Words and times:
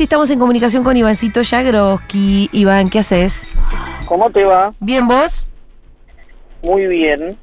Estamos 0.00 0.30
en 0.30 0.38
comunicación 0.38 0.84
con 0.84 0.96
Ivancito 0.96 1.40
Jagroski. 1.42 2.48
Iván, 2.52 2.88
¿qué 2.88 3.00
haces? 3.00 3.48
¿Cómo 4.06 4.30
te 4.30 4.44
va? 4.44 4.72
¿Bien 4.78 5.08
vos? 5.08 5.44
Muy 6.62 6.86
bien. 6.86 7.36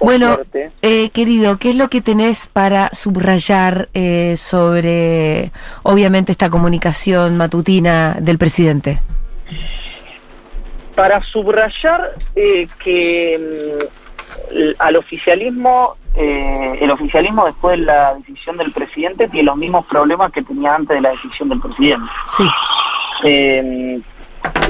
Bueno, 0.00 0.40
eh, 0.82 1.10
querido, 1.10 1.58
¿qué 1.58 1.70
es 1.70 1.76
lo 1.76 1.88
que 1.88 2.00
tenés 2.00 2.48
para 2.48 2.90
subrayar 2.92 3.90
eh, 3.94 4.34
sobre, 4.36 5.52
obviamente, 5.84 6.32
esta 6.32 6.50
comunicación 6.50 7.36
matutina 7.36 8.16
del 8.20 8.38
presidente? 8.38 8.98
para 10.96 11.22
subrayar 11.22 12.14
eh, 12.34 12.66
que 12.82 13.78
mm, 14.50 14.74
al 14.78 14.96
oficialismo, 14.96 15.96
eh, 16.16 16.78
el 16.80 16.90
oficialismo 16.90 17.44
después 17.44 17.78
de 17.78 17.86
la 17.86 18.14
decisión 18.14 18.56
del 18.56 18.72
presidente 18.72 19.28
tiene 19.28 19.46
los 19.46 19.56
mismos 19.56 19.86
problemas 19.86 20.32
que 20.32 20.42
tenía 20.42 20.74
antes 20.74 20.96
de 20.96 21.00
la 21.00 21.10
decisión 21.10 21.48
del 21.48 21.60
presidente. 21.60 22.06
Sí, 22.24 22.44
Eh, 23.22 24.00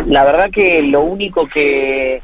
la 0.07 0.25
verdad 0.25 0.51
que 0.51 0.83
lo 0.83 1.03
único 1.03 1.47
que 1.47 2.21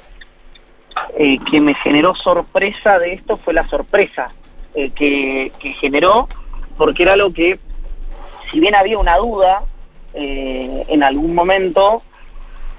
eh, 1.16 1.39
que 1.51 1.61
me 1.61 1.75
generó 1.75 2.15
sorpresa 2.15 2.98
de 2.98 3.15
esto 3.15 3.37
fue 3.37 3.55
la 3.55 3.69
sorpresa 3.69 4.33
eh, 4.75 4.91
que, 4.91 5.53
que 5.61 5.73
generó, 5.75 6.28
porque 6.77 7.05
era 7.05 7.17
lo 7.17 7.33
que, 7.33 7.61
si 8.51 8.59
bien 8.59 8.75
había 8.75 8.98
una 8.98 9.17
duda 9.19 9.62
en 10.19 11.03
algún 11.03 11.34
momento, 11.34 12.03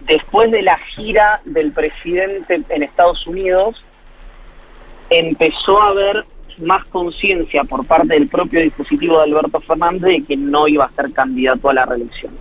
después 0.01 0.49
de 0.49 0.63
la 0.63 0.79
gira 0.95 1.39
del 1.45 1.71
presidente 1.71 2.63
en 2.69 2.81
Estados 2.81 3.27
Unidos, 3.27 3.85
empezó 5.09 5.81
a 5.81 5.89
haber 5.89 6.25
más 6.59 6.83
conciencia 6.85 7.63
por 7.63 7.85
parte 7.85 8.13
del 8.15 8.27
propio 8.27 8.61
dispositivo 8.61 9.17
de 9.17 9.23
Alberto 9.25 9.59
Fernández 9.61 10.01
de 10.01 10.23
que 10.23 10.35
no 10.37 10.67
iba 10.67 10.85
a 10.85 10.91
ser 10.95 11.11
candidato 11.13 11.69
a 11.69 11.73
la 11.73 11.85
reelección. 11.85 12.33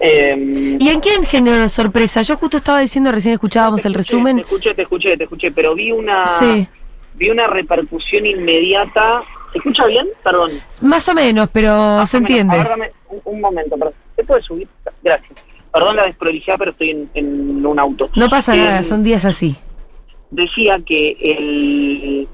Eh, 0.00 0.76
¿Y 0.78 0.88
en 0.90 1.00
quién 1.00 1.22
generó 1.22 1.68
sorpresa? 1.68 2.20
Yo 2.22 2.36
justo 2.36 2.58
estaba 2.58 2.80
diciendo, 2.80 3.10
recién 3.12 3.34
escuchábamos 3.34 3.82
te 3.82 3.88
el 3.88 3.94
resumen. 3.94 4.36
Te 4.36 4.42
escuché, 4.42 4.74
te 4.74 4.82
escuché, 4.82 5.16
te 5.16 5.24
escuché, 5.24 5.50
pero 5.52 5.74
vi 5.74 5.90
una 5.92 6.26
Sí, 6.26 6.68
vi 7.14 7.30
una 7.30 7.46
repercusión 7.46 8.26
inmediata. 8.26 9.22
¿Se 9.52 9.58
escucha 9.58 9.86
bien? 9.86 10.06
Perdón. 10.22 10.50
más 10.82 11.08
o 11.08 11.14
menos, 11.14 11.48
pero 11.50 11.70
Más 11.70 12.10
se 12.10 12.18
menos. 12.20 12.30
entiende. 12.30 12.54
A 12.56 12.58
ver, 12.58 12.68
dame 12.68 12.92
un, 13.08 13.20
un 13.24 13.40
momento, 13.40 13.76
perdón. 13.78 13.94
¿Se 14.16 14.24
puede 14.24 14.42
subir? 14.42 14.68
Gracias. 15.02 15.32
Perdón 15.72 15.96
la 15.96 16.04
desprolijidad, 16.04 16.56
pero 16.58 16.70
estoy 16.72 16.90
en, 16.90 17.10
en 17.14 17.64
un 17.64 17.78
auto. 17.78 18.10
No 18.16 18.28
pasa 18.28 18.54
Eh, 18.54 18.58
nada, 18.58 18.82
son 18.82 19.02
días 19.02 19.24
así. 19.24 19.56
Decía 20.30 20.80
que 20.84 21.16
el, 21.20 22.28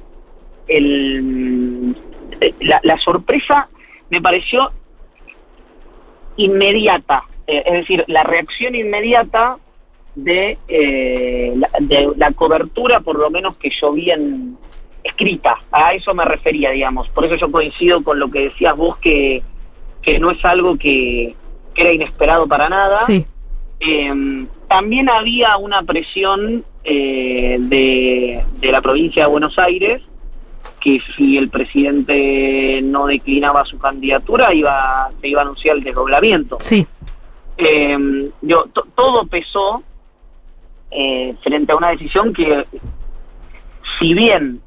el 0.67 1.97
la, 2.61 2.81
la 2.83 2.99
sorpresa 2.99 3.69
me 4.11 4.21
pareció 4.21 4.73
inmediata. 6.37 7.25
Eh, 7.47 7.63
es 7.67 7.73
decir, 7.73 8.05
la 8.09 8.23
reacción 8.23 8.75
inmediata 8.75 9.59
de, 10.15 10.59
eh, 10.69 11.53
la, 11.57 11.71
de 11.81 12.13
la 12.17 12.33
cobertura, 12.33 13.01
por 13.01 13.19
lo 13.19 13.31
menos 13.31 13.57
que 13.57 13.71
yo 13.81 13.93
vi 13.93 14.11
en 14.11 14.57
escrita. 15.05 15.57
A 15.71 15.93
eso 15.95 16.15
me 16.15 16.25
refería, 16.25 16.71
digamos. 16.71 17.09
Por 17.11 17.25
eso 17.25 17.35
yo 17.35 17.51
coincido 17.51 18.03
con 18.03 18.19
lo 18.19 18.31
que 18.31 18.49
decías 18.49 18.77
vos, 18.77 18.97
que, 18.99 19.43
que 20.01 20.19
no 20.19 20.31
es 20.31 20.45
algo 20.45 20.77
que, 20.77 21.35
que 21.75 21.83
era 21.83 21.93
inesperado 21.93 22.47
para 22.47 22.69
nada. 22.69 22.97
Sí, 22.97 23.27
Eh, 23.81 24.47
también 24.69 25.09
había 25.11 25.57
una 25.57 25.83
presión 25.83 26.65
eh, 26.85 27.57
de, 27.61 28.45
de 28.59 28.73
la 28.73 28.81
provincia 28.81 29.25
de 29.25 29.31
Buenos 29.31 29.59
Aires 29.59 30.03
que 30.81 31.01
si 31.17 31.37
el 31.39 31.49
presidente 31.49 32.81
no 32.83 33.07
declinaba 33.07 33.65
su 33.65 33.79
candidatura 33.79 34.53
iba 34.53 35.11
se 35.21 35.29
iba 35.29 35.41
a 35.41 35.45
anunciar 35.45 35.77
el 35.77 35.85
desdoblamiento. 35.85 36.57
sí, 36.61 36.87
Eh, 37.57 38.31
yo, 38.41 38.65
to- 38.73 38.87
todo 38.97 39.27
pesó 39.27 39.83
eh, 40.91 41.35
frente 41.43 41.71
a 41.73 41.77
una 41.77 41.91
decisión 41.91 42.33
que, 42.33 42.67
si 43.99 44.13
bien 44.15 44.61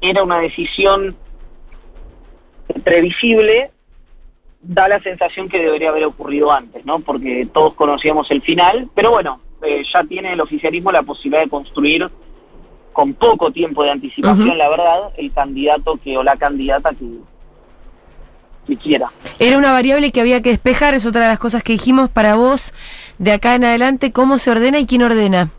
era 0.00 0.22
una 0.22 0.38
decisión 0.38 1.16
previsible, 2.84 3.70
da 4.62 4.88
la 4.88 5.00
sensación 5.00 5.48
que 5.48 5.58
debería 5.58 5.88
haber 5.90 6.04
ocurrido 6.04 6.52
antes, 6.52 6.84
¿no? 6.84 7.00
Porque 7.00 7.48
todos 7.52 7.74
conocíamos 7.74 8.30
el 8.30 8.42
final, 8.42 8.88
pero 8.94 9.10
bueno, 9.10 9.40
eh, 9.66 9.82
ya 9.92 10.04
tiene 10.04 10.32
el 10.32 10.40
oficialismo 10.40 10.92
la 10.92 11.02
posibilidad 11.02 11.42
de 11.42 11.50
construir 11.50 12.10
con 12.92 13.12
poco 13.14 13.50
tiempo 13.50 13.82
de 13.82 13.90
anticipación, 13.90 14.56
la 14.56 14.68
verdad, 14.70 15.10
el 15.16 15.32
candidato 15.32 15.98
que 16.02 16.16
o 16.16 16.22
la 16.22 16.36
candidata 16.36 16.90
que, 16.94 17.06
que 18.66 18.76
quiera. 18.76 19.10
Era 19.38 19.58
una 19.58 19.72
variable 19.72 20.12
que 20.12 20.20
había 20.22 20.40
que 20.40 20.48
despejar, 20.48 20.94
es 20.94 21.04
otra 21.04 21.24
de 21.24 21.28
las 21.28 21.38
cosas 21.38 21.62
que 21.62 21.74
dijimos 21.74 22.08
para 22.08 22.36
vos 22.36 22.72
de 23.18 23.32
acá 23.32 23.54
en 23.54 23.64
adelante, 23.64 24.12
cómo 24.12 24.38
se 24.38 24.50
ordena 24.50 24.78
y 24.78 24.86
quién 24.86 25.02
ordena. 25.02 25.50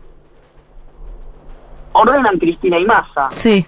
Ordenan 1.92 2.38
Cristina 2.38 2.78
y 2.78 2.84
Massa. 2.84 3.28
Sí, 3.30 3.66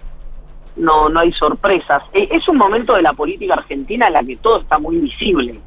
no, 0.75 1.09
no 1.09 1.19
hay 1.19 1.31
sorpresas. 1.33 2.03
Eh, 2.13 2.27
es 2.31 2.47
un 2.47 2.57
momento 2.57 2.95
de 2.95 3.01
la 3.01 3.13
política 3.13 3.55
argentina 3.55 4.07
en 4.07 4.13
la 4.13 4.23
que 4.23 4.37
todo 4.37 4.61
está 4.61 4.79
muy 4.79 4.97
visible, 4.97 5.59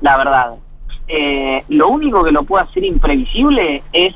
la 0.00 0.16
verdad. 0.16 0.54
Eh, 1.08 1.64
lo 1.68 1.88
único 1.88 2.24
que 2.24 2.32
lo 2.32 2.44
puede 2.44 2.64
hacer 2.64 2.84
imprevisible 2.84 3.82
es 3.92 4.14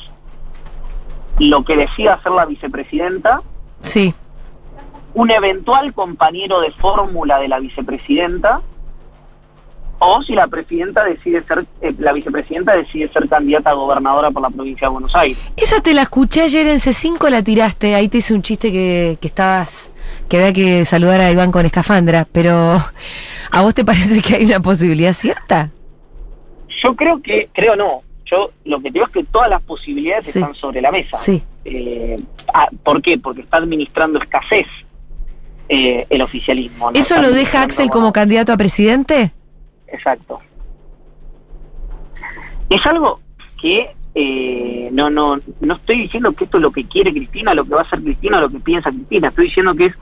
lo 1.39 1.65
que 1.65 1.77
decida 1.77 2.15
hacer 2.15 2.33
la 2.33 2.47
vicepresidenta, 2.47 3.43
sí, 3.81 4.15
un 5.15 5.31
eventual 5.31 5.93
compañero 5.95 6.61
de 6.61 6.71
fórmula 6.73 7.39
de 7.39 7.49
la 7.49 7.59
vicepresidenta, 7.59 8.63
o 10.01 10.23
si 10.23 10.35
la 10.35 10.47
presidenta 10.47 11.05
decide 11.05 11.43
ser, 11.43 11.67
eh, 11.81 11.93
la 11.99 12.13
vicepresidenta 12.13 12.77
decide 12.77 13.13
ser 13.13 13.29
candidata 13.29 13.71
a 13.71 13.75
gobernadora 13.75 14.31
por 14.31 14.43
la 14.43 14.51
provincia 14.51 14.87
de 14.87 14.93
Buenos 14.93 15.15
Aires. 15.17 15.39
Esa 15.57 15.81
te 15.81 15.93
la 15.93 16.03
escuché 16.03 16.43
ayer 16.43 16.69
en 16.69 16.77
C5, 16.77 17.29
la 17.31 17.43
tiraste. 17.43 17.97
Ahí 17.97 18.09
te 18.09 18.19
hice 18.19 18.33
un 18.33 18.43
chiste 18.43 18.71
que, 18.71 19.19
que 19.21 19.27
estabas. 19.27 19.91
que 20.29 20.37
había 20.37 20.53
que 20.53 20.85
saludar 20.85 21.21
a 21.21 21.33
Iván 21.33 21.51
con 21.51 21.67
escafandra. 21.67 22.29
Pero, 22.31 22.77
¿a 23.51 23.63
vos 23.63 23.75
te 23.75 23.85
parece 23.85 24.23
que 24.23 24.37
hay 24.37 24.45
una 24.45 24.61
posibilidad 24.61 25.13
cierta? 25.13 25.71
Yo 26.83 26.95
creo 26.97 27.21
que, 27.23 27.49
creo 27.53 27.77
no, 27.77 28.03
yo 28.25 28.51
lo 28.65 28.81
que 28.81 28.91
digo 28.91 29.07
es 29.07 29.13
que 29.13 29.25
todas 29.25 29.51
las 29.51 29.63
posibilidades 29.63 30.27
Sí. 30.27 30.39
están 30.39 30.55
sobre 30.55 30.81
la 30.81 30.91
mesa. 30.93 31.17
Sí. 31.17 31.43
Eh, 31.65 32.19
ah, 32.53 32.69
¿Por 32.83 33.03
qué? 33.03 33.19
Porque 33.19 33.43
está 33.43 33.59
administrando 33.59 34.19
escasez 34.21 34.67
eh, 35.69 36.07
el 36.09 36.23
oficialismo. 36.23 36.91
¿no? 36.91 36.99
¿Eso 36.99 37.15
Está 37.17 37.23
lo 37.27 37.35
deja 37.35 37.63
Axel 37.63 37.91
como 37.91 38.13
candidato 38.13 38.53
a 38.53 38.57
presidente? 38.57 39.33
Exacto. 39.87 40.41
Es 42.71 42.85
algo 42.87 43.21
que 43.61 43.91
eh, 44.15 44.89
no, 44.93 45.11
no, 45.11 45.41
no 45.61 45.75
estoy 45.75 46.03
diciendo 46.03 46.33
que 46.33 46.45
esto 46.45 46.59
es 46.59 46.63
lo 46.63 46.73
que 46.73 46.85
quiere 46.85 47.13
Cristina, 47.13 47.55
lo 47.55 47.65
que 47.65 47.75
va 47.75 47.81
a 47.81 47.85
hacer 47.85 48.03
Cristina, 48.03 48.41
lo 48.41 48.49
que 48.51 48.59
piensa 48.61 48.91
Cristina. 48.91 49.29
Estoy 49.29 49.47
diciendo 49.47 49.75
que 49.75 49.87
es 49.87 49.95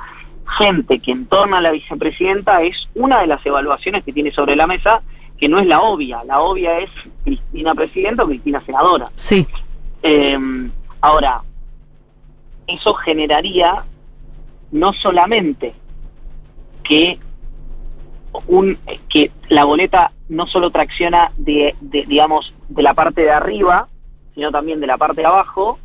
gente 0.58 0.98
que 1.00 1.12
en 1.12 1.26
torno 1.26 1.56
a 1.56 1.60
la 1.60 1.72
vicepresidenta 1.72 2.62
es 2.62 2.76
una 2.94 3.20
de 3.20 3.26
las 3.26 3.44
evaluaciones 3.44 4.04
que 4.04 4.12
tiene 4.12 4.32
sobre 4.32 4.56
la 4.56 4.66
mesa, 4.66 5.02
que 5.38 5.48
no 5.48 5.58
es 5.58 5.66
la 5.66 5.80
obvia. 5.80 6.24
La 6.24 6.40
obvia 6.40 6.78
es 6.78 6.90
Cristina 7.24 7.74
presidenta 7.74 8.24
o 8.24 8.26
Cristina 8.26 8.62
senadora. 8.64 9.06
Sí, 9.14 9.46
Eh, 10.02 10.38
ahora, 11.00 11.42
eso 12.66 12.94
generaría 12.94 13.84
no 14.70 14.92
solamente 14.92 15.74
que 16.82 17.18
un 18.46 18.78
que 19.08 19.30
la 19.48 19.64
boleta 19.64 20.12
no 20.28 20.46
solo 20.46 20.70
tracciona 20.70 21.32
de, 21.38 21.74
de, 21.80 22.04
digamos 22.06 22.52
de 22.68 22.82
la 22.82 22.94
parte 22.94 23.22
de 23.22 23.30
arriba, 23.30 23.88
sino 24.34 24.50
también 24.52 24.80
de 24.80 24.86
la 24.86 24.98
parte 24.98 25.22
de 25.22 25.26
abajo 25.26 25.78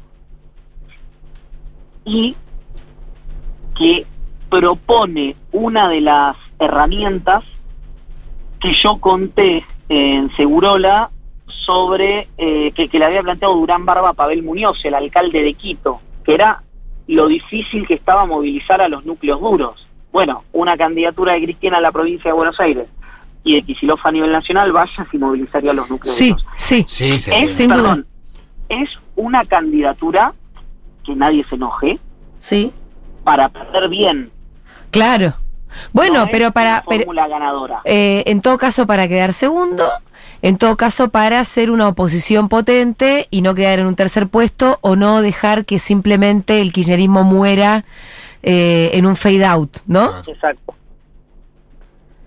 y 2.04 2.36
que 3.76 4.06
propone 4.50 5.36
una 5.52 5.88
de 5.88 6.02
las 6.02 6.36
herramientas 6.60 7.44
que 8.62 8.74
yo 8.74 8.98
conté 9.00 9.66
en 9.90 10.32
Segurola 10.36 11.10
sobre 11.48 12.28
eh, 12.38 12.72
que, 12.74 12.88
que 12.88 13.00
le 13.00 13.06
había 13.06 13.22
planteado 13.24 13.56
Durán 13.56 13.86
Barba 13.86 14.10
a 14.10 14.14
Pavel 14.14 14.44
Muñoz, 14.44 14.80
el 14.86 14.94
alcalde 14.96 15.42
de 15.44 15.54
Quito, 15.54 16.00
que 16.24 16.34
era 16.34 16.64
lo 17.08 17.28
difícil 17.28 17.88
que 17.88 17.96
estaba 17.96 18.26
movilizar 18.26 18.82
a 18.82 18.88
los 18.88 19.06
núcleos 19.06 19.40
duros. 19.42 19.88
Bueno, 20.12 20.44
una 20.54 20.78
candidatura 20.78 21.34
de 21.34 21.44
Cristina 21.44 21.78
a 21.78 21.82
la 21.82 21.92
provincia 21.92 22.30
de 22.32 22.36
Buenos 22.36 22.60
Aires 22.60 22.88
y 23.44 23.56
de 23.56 23.64
Kicillof 23.64 24.06
a 24.06 24.12
nivel 24.12 24.32
nacional, 24.32 24.72
vaya 24.72 25.08
si 25.10 25.18
movilizaría 25.18 25.72
a 25.72 25.74
los 25.74 25.90
núcleos 25.90 26.16
sí, 26.16 26.30
duros. 26.30 26.46
sí. 26.56 26.86
Sí, 26.88 27.18
sí. 27.20 27.32
Es, 27.34 27.56
Sin 27.56 27.72
duda. 27.72 28.04
es 28.70 28.90
una 29.16 29.44
candidatura 29.46 30.34
que 31.04 31.16
nadie 31.16 31.44
se 31.50 31.56
enoje 31.56 32.00
Sí. 32.40 32.72
para 33.24 33.50
perder 33.50 33.90
bien. 33.90 34.32
Claro. 34.92 35.34
Bueno, 35.94 36.20
No 36.20 36.24
es 36.26 36.30
pero 36.32 36.52
para. 36.52 36.84
pero, 36.88 37.06
fórmula 37.06 37.28
ganadora. 37.28 37.82
eh, 37.86 38.24
en 38.28 38.42
todo 38.42 38.58
caso, 38.58 38.86
para 38.88 39.08
quedar 39.08 39.34
segundo. 39.34 39.90
En 40.44 40.58
todo 40.58 40.76
caso, 40.76 41.10
para 41.10 41.44
ser 41.46 41.70
una 41.70 41.88
oposición 41.88 42.50
potente 42.50 43.28
y 43.30 43.44
no 43.44 43.54
quedar 43.54 43.78
en 43.78 43.86
un 43.86 43.96
tercer 43.96 44.28
puesto 44.28 44.80
o 44.82 44.96
no 44.96 45.22
dejar 45.22 45.66
que 45.66 45.78
simplemente 45.78 46.62
el 46.62 46.72
kirchnerismo 46.74 47.24
muera 47.24 47.86
eh, 48.42 48.90
en 48.94 49.06
un 49.06 49.16
fade 49.16 49.46
out, 49.46 49.78
¿no? 49.86 50.10
Exacto. 50.28 50.74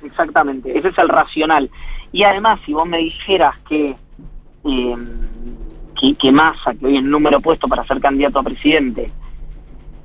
Exactamente, 0.05 0.79
ese 0.79 0.89
es 0.89 0.99
el 0.99 1.09
racional. 1.09 1.71
Y 2.13 2.23
además, 2.23 2.61
si 2.65 2.73
vos 2.73 2.87
me 2.87 2.99
dijeras 2.99 3.57
que, 3.69 3.97
eh, 4.65 4.97
que, 5.99 6.15
que 6.15 6.31
Massa, 6.31 6.75
que 6.75 6.87
hoy 6.87 6.97
es 6.99 7.03
el 7.03 7.11
número 7.11 7.41
puesto 7.41 7.67
para 7.67 7.85
ser 7.85 8.01
candidato 8.01 8.39
a 8.39 8.43
presidente, 8.45 9.11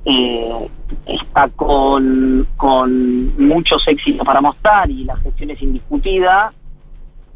eh, 0.04 0.68
está 1.14 1.48
con, 1.48 2.46
con 2.56 3.36
muchos 3.46 3.86
éxitos 3.88 4.26
para 4.26 4.40
mostrar 4.40 4.90
y 4.90 5.04
la 5.04 5.16
gestión 5.16 5.50
es 5.50 5.62
indiscutida, 5.62 6.52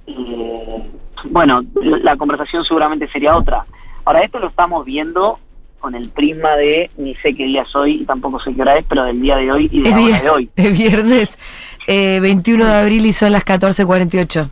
eh, 0.06 0.90
bueno, 1.30 1.62
la 2.02 2.16
conversación 2.16 2.64
seguramente 2.64 3.08
sería 3.08 3.36
otra. 3.36 3.64
Ahora, 4.04 4.20
esto 4.20 4.38
lo 4.38 4.48
estamos 4.48 4.84
viendo 4.84 5.38
con 5.80 5.94
el 5.94 6.08
prisma 6.08 6.56
de 6.56 6.90
ni 6.96 7.14
sé 7.16 7.34
qué 7.34 7.44
día 7.44 7.64
soy 7.66 8.02
y 8.02 8.04
tampoco 8.04 8.40
sé 8.40 8.54
qué 8.54 8.62
hora 8.62 8.76
es, 8.76 8.84
pero 8.88 9.04
del 9.04 9.20
día 9.20 9.36
de 9.36 9.52
hoy 9.52 9.68
y 9.70 9.82
de 9.82 9.90
Es, 9.90 9.96
la 9.96 10.02
hora 10.02 10.22
de 10.22 10.30
hoy. 10.30 10.50
es 10.56 10.78
viernes 10.78 11.38
eh, 11.86 12.20
21 12.20 12.64
de 12.64 12.74
abril 12.74 13.06
y 13.06 13.12
son 13.12 13.32
las 13.32 13.44
14.48. 13.44 14.50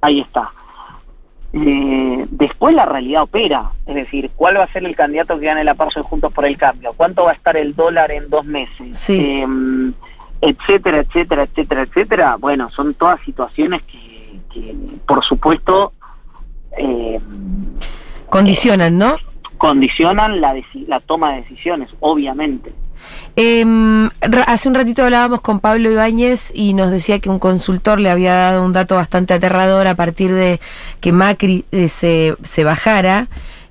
Ahí 0.00 0.20
está. 0.20 0.50
Eh, 1.52 2.26
después 2.30 2.74
la 2.74 2.84
realidad 2.84 3.22
opera, 3.22 3.70
es 3.86 3.94
decir, 3.94 4.30
¿cuál 4.36 4.58
va 4.58 4.64
a 4.64 4.72
ser 4.72 4.84
el 4.84 4.94
candidato 4.94 5.38
que 5.38 5.46
gane 5.46 5.64
la 5.64 5.74
paso 5.74 6.00
de 6.00 6.04
Juntos 6.06 6.32
por 6.32 6.44
el 6.44 6.58
Cambio? 6.58 6.92
¿Cuánto 6.96 7.24
va 7.24 7.30
a 7.30 7.34
estar 7.34 7.56
el 7.56 7.74
dólar 7.74 8.10
en 8.10 8.28
dos 8.28 8.44
meses? 8.44 8.96
Sí. 8.96 9.18
Eh, 9.18 9.46
etcétera, 10.40 10.98
etcétera, 10.98 11.42
etcétera, 11.44 11.82
etcétera. 11.82 12.36
Bueno, 12.36 12.70
son 12.70 12.94
todas 12.94 13.18
situaciones 13.24 13.82
que, 13.82 14.40
que, 14.52 14.74
por 15.06 15.24
supuesto, 15.24 15.92
eh, 16.76 17.18
Condicionan, 18.28 18.98
¿no? 18.98 19.16
condicionan 19.58 20.40
la, 20.40 20.54
la 20.86 21.00
toma 21.00 21.32
de 21.32 21.42
decisiones, 21.42 21.90
obviamente. 22.00 22.72
Em, 23.36 24.10
hace 24.46 24.68
un 24.68 24.74
ratito 24.74 25.04
hablábamos 25.04 25.40
con 25.40 25.60
Pablo 25.60 25.90
Ibáñez 25.90 26.50
y 26.54 26.74
nos 26.74 26.90
decía 26.90 27.20
que 27.20 27.30
un 27.30 27.38
consultor 27.38 28.00
le 28.00 28.10
había 28.10 28.34
dado 28.34 28.64
un 28.64 28.72
dato 28.72 28.96
bastante 28.96 29.34
aterrador 29.34 29.86
a 29.86 29.94
partir 29.94 30.32
de 30.32 30.60
que 31.00 31.12
Macri 31.12 31.64
eh, 31.70 31.88
se, 31.88 32.34
se 32.42 32.64
bajara, 32.64 33.28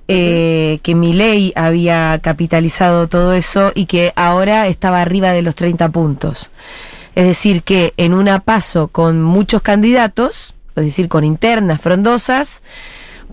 eh, 0.08 0.80
que 0.84 0.96
Milei 0.96 1.52
había 1.58 2.18
capitalizado 2.24 3.10
todo 3.10 3.34
eso 3.34 3.74
y 3.76 3.88
que 3.88 4.14
ahora 4.16 4.68
estaba 4.68 5.02
arriba 5.02 5.32
de 5.32 5.42
los 5.42 5.56
30 5.56 5.90
puntos. 5.90 6.50
Es 7.16 7.26
decir, 7.26 7.64
que 7.64 7.94
en 7.98 8.14
una 8.14 8.40
paso 8.40 8.88
con 8.88 9.22
muchos 9.22 9.62
candidatos, 9.62 10.56
es 10.78 10.86
decir, 10.86 11.10
con 11.10 11.26
internas 11.26 11.82
frondosas, 11.82 12.62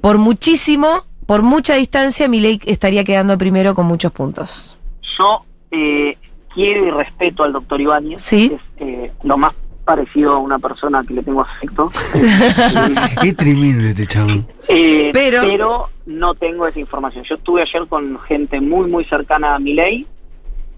por 0.00 0.18
muchísimo, 0.18 1.04
por 1.26 1.42
mucha 1.42 1.76
distancia, 1.76 2.26
Milei 2.26 2.60
estaría 2.66 3.04
quedando 3.04 3.38
primero 3.38 3.76
con 3.76 3.86
muchos 3.86 4.10
puntos. 4.10 4.76
Yo 5.16 5.44
eh, 5.74 6.18
quiero 6.54 6.86
y 6.86 6.90
respeto 6.90 7.42
al 7.44 7.52
doctor 7.52 7.80
Ibáñez. 7.80 8.20
Sí. 8.22 8.52
Es 8.54 8.60
eh, 8.78 9.12
lo 9.22 9.36
más 9.36 9.54
parecido 9.84 10.32
a 10.34 10.38
una 10.38 10.58
persona 10.58 11.04
que 11.06 11.12
le 11.14 11.22
tengo 11.22 11.42
afecto. 11.42 11.90
Es 13.22 13.36
tremendo 13.36 13.84
este 13.86 14.06
chabón. 14.06 14.46
Eh, 14.68 15.10
Pero- 15.12 15.42
pero... 15.42 15.88
no 16.06 16.34
tengo 16.34 16.66
esa 16.66 16.78
información. 16.80 17.24
Yo 17.28 17.34
estuve 17.36 17.62
ayer 17.62 17.86
con 17.88 18.18
gente 18.20 18.60
muy, 18.60 18.88
muy 18.90 19.04
cercana 19.04 19.54
a 19.54 19.58
mi 19.58 19.74
ley 19.74 20.06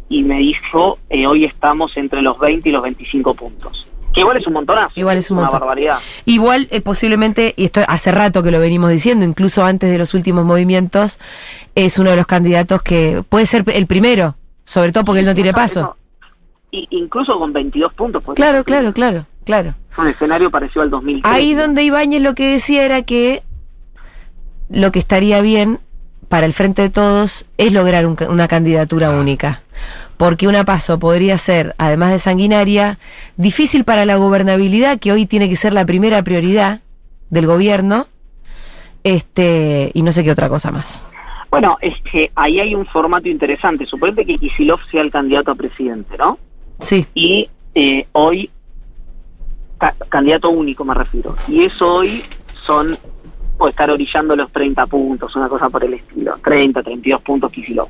y 0.09 0.23
me 0.23 0.39
dijo, 0.39 0.99
eh, 1.11 1.27
hoy 1.27 1.45
estamos 1.45 1.97
entre 1.97 2.23
los 2.23 2.39
20 2.39 2.69
y 2.69 2.73
los 2.73 2.83
25 2.83 3.35
puntos. 3.35 3.87
Que 4.13 4.21
igual 4.21 4.39
es 4.39 4.47
un 4.47 4.55
montonazo. 4.55 4.93
Igual 4.97 5.19
es 5.19 5.31
un 5.31 5.39
una 5.39 5.47
montón. 5.49 5.61
barbaridad. 5.61 5.99
Igual, 6.25 6.69
eh, 6.71 6.81
posiblemente, 6.81 7.53
y 7.57 7.65
esto 7.67 7.83
hace 7.87 8.11
rato 8.13 8.43
que 8.43 8.51
lo 8.51 8.59
venimos 8.61 8.91
diciendo, 8.91 9.25
incluso 9.27 9.63
antes 9.65 9.91
de 9.91 9.99
los 9.99 10.15
últimos 10.15 10.45
movimientos, 10.45 11.19
es 11.75 11.99
uno 11.99 12.11
de 12.11 12.17
los 12.17 12.27
candidatos 12.27 12.83
que 12.83 13.23
puede 13.29 13.47
ser 13.47 13.65
el 13.75 13.87
primero, 13.87 14.37
sobre 14.67 14.93
todo 14.93 15.05
porque 15.07 15.21
él 15.21 15.27
no 15.27 15.35
tiene 15.35 15.55
paso. 15.55 15.97
y- 16.71 16.87
incluso 16.91 17.39
con 17.39 17.55
22 17.55 17.95
puntos. 17.95 18.23
puede 18.23 18.37
Claro, 18.37 18.63
claro, 18.65 18.93
claro, 18.93 19.25
claro. 19.47 19.75
Un 19.97 20.09
escenario 20.09 20.51
parecido 20.51 20.83
al 20.83 20.91
2003. 20.91 21.33
Ahí 21.35 21.55
donde 21.55 21.83
Ibáñez 21.85 22.21
lo 22.21 22.35
que 22.35 22.53
decía 22.53 22.85
era 22.85 23.01
que 23.03 23.43
lo 24.69 24.93
que 24.93 24.99
estaría 24.99 25.41
bien 25.41 25.79
para 26.29 26.45
el 26.45 26.53
Frente 26.53 26.83
de 26.83 26.91
Todos 26.91 27.47
es 27.57 27.73
lograr 27.73 28.05
un 28.05 28.17
una 28.29 28.49
candidatura 28.49 29.11
única. 29.11 29.63
Porque 30.17 30.49
una 30.49 30.65
paso 30.65 30.99
podría 30.99 31.39
ser, 31.39 31.75
además 31.79 32.11
de 32.11 32.19
sanguinaria, 32.19 32.99
difícil 33.37 33.85
para 33.85 34.05
la 34.05 34.17
gobernabilidad, 34.17 34.99
que 34.99 35.13
hoy 35.13 35.25
tiene 35.27 35.49
que 35.49 35.57
ser 35.57 35.73
la 35.73 35.85
primera 35.87 36.23
prioridad 36.23 36.81
del 37.31 37.47
gobierno, 37.47 38.07
este, 39.05 39.91
y 39.95 40.03
no 40.03 40.13
sé 40.13 40.25
qué 40.25 40.31
otra 40.31 40.49
cosa 40.49 40.71
más. 40.71 41.05
Bueno, 41.51 41.79
es 41.81 41.95
que 42.11 42.31
ahí 42.35 42.61
hay 42.61 42.75
un 42.75 42.87
formato 42.87 43.29
interesante. 43.29 43.87
Suponete 43.87 44.27
que 44.27 44.39
Kisilov 44.39 44.81
sea 44.91 45.03
el 45.03 45.11
candidato 45.11 45.51
a 45.53 45.55
presidente, 45.55 46.17
¿no? 46.19 46.39
Sí, 46.81 47.07
y 47.15 47.49
eh, 47.75 48.07
hoy 48.13 48.51
ca- 49.79 49.95
candidato 50.09 50.51
único 50.51 50.85
me 50.85 50.95
refiero. 50.95 51.37
Y 51.49 51.65
eso 51.65 51.95
hoy 51.95 52.23
son 52.63 52.97
puede 53.57 53.71
estar 53.71 53.91
orillando 53.91 54.37
los 54.37 54.53
30 54.53 54.87
puntos 54.87 55.35
una 55.37 55.49
cosa 55.49 55.71
por 55.71 55.83
el 55.85 55.95
estilo. 55.95 56.37
30 56.45 56.83
32 56.83 57.23
puntos 57.23 57.51
Kicillof 57.51 57.89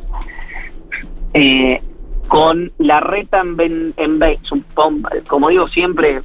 eh, 1.34 1.80
con 2.28 2.72
la 2.78 3.00
reta 3.00 3.40
en, 3.40 3.56
ven- 3.56 3.94
en 3.96 4.18
supon- 4.20 5.24
como 5.26 5.48
digo 5.48 5.68
siempre 5.68 6.22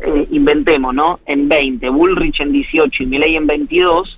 eh, 0.00 0.28
inventemos 0.30 0.94
no 0.94 1.20
en 1.26 1.48
20 1.48 1.88
Bullrich 1.90 2.40
en 2.40 2.52
18 2.52 3.02
y 3.02 3.06
Milei 3.06 3.36
en 3.36 3.46
22 3.46 4.17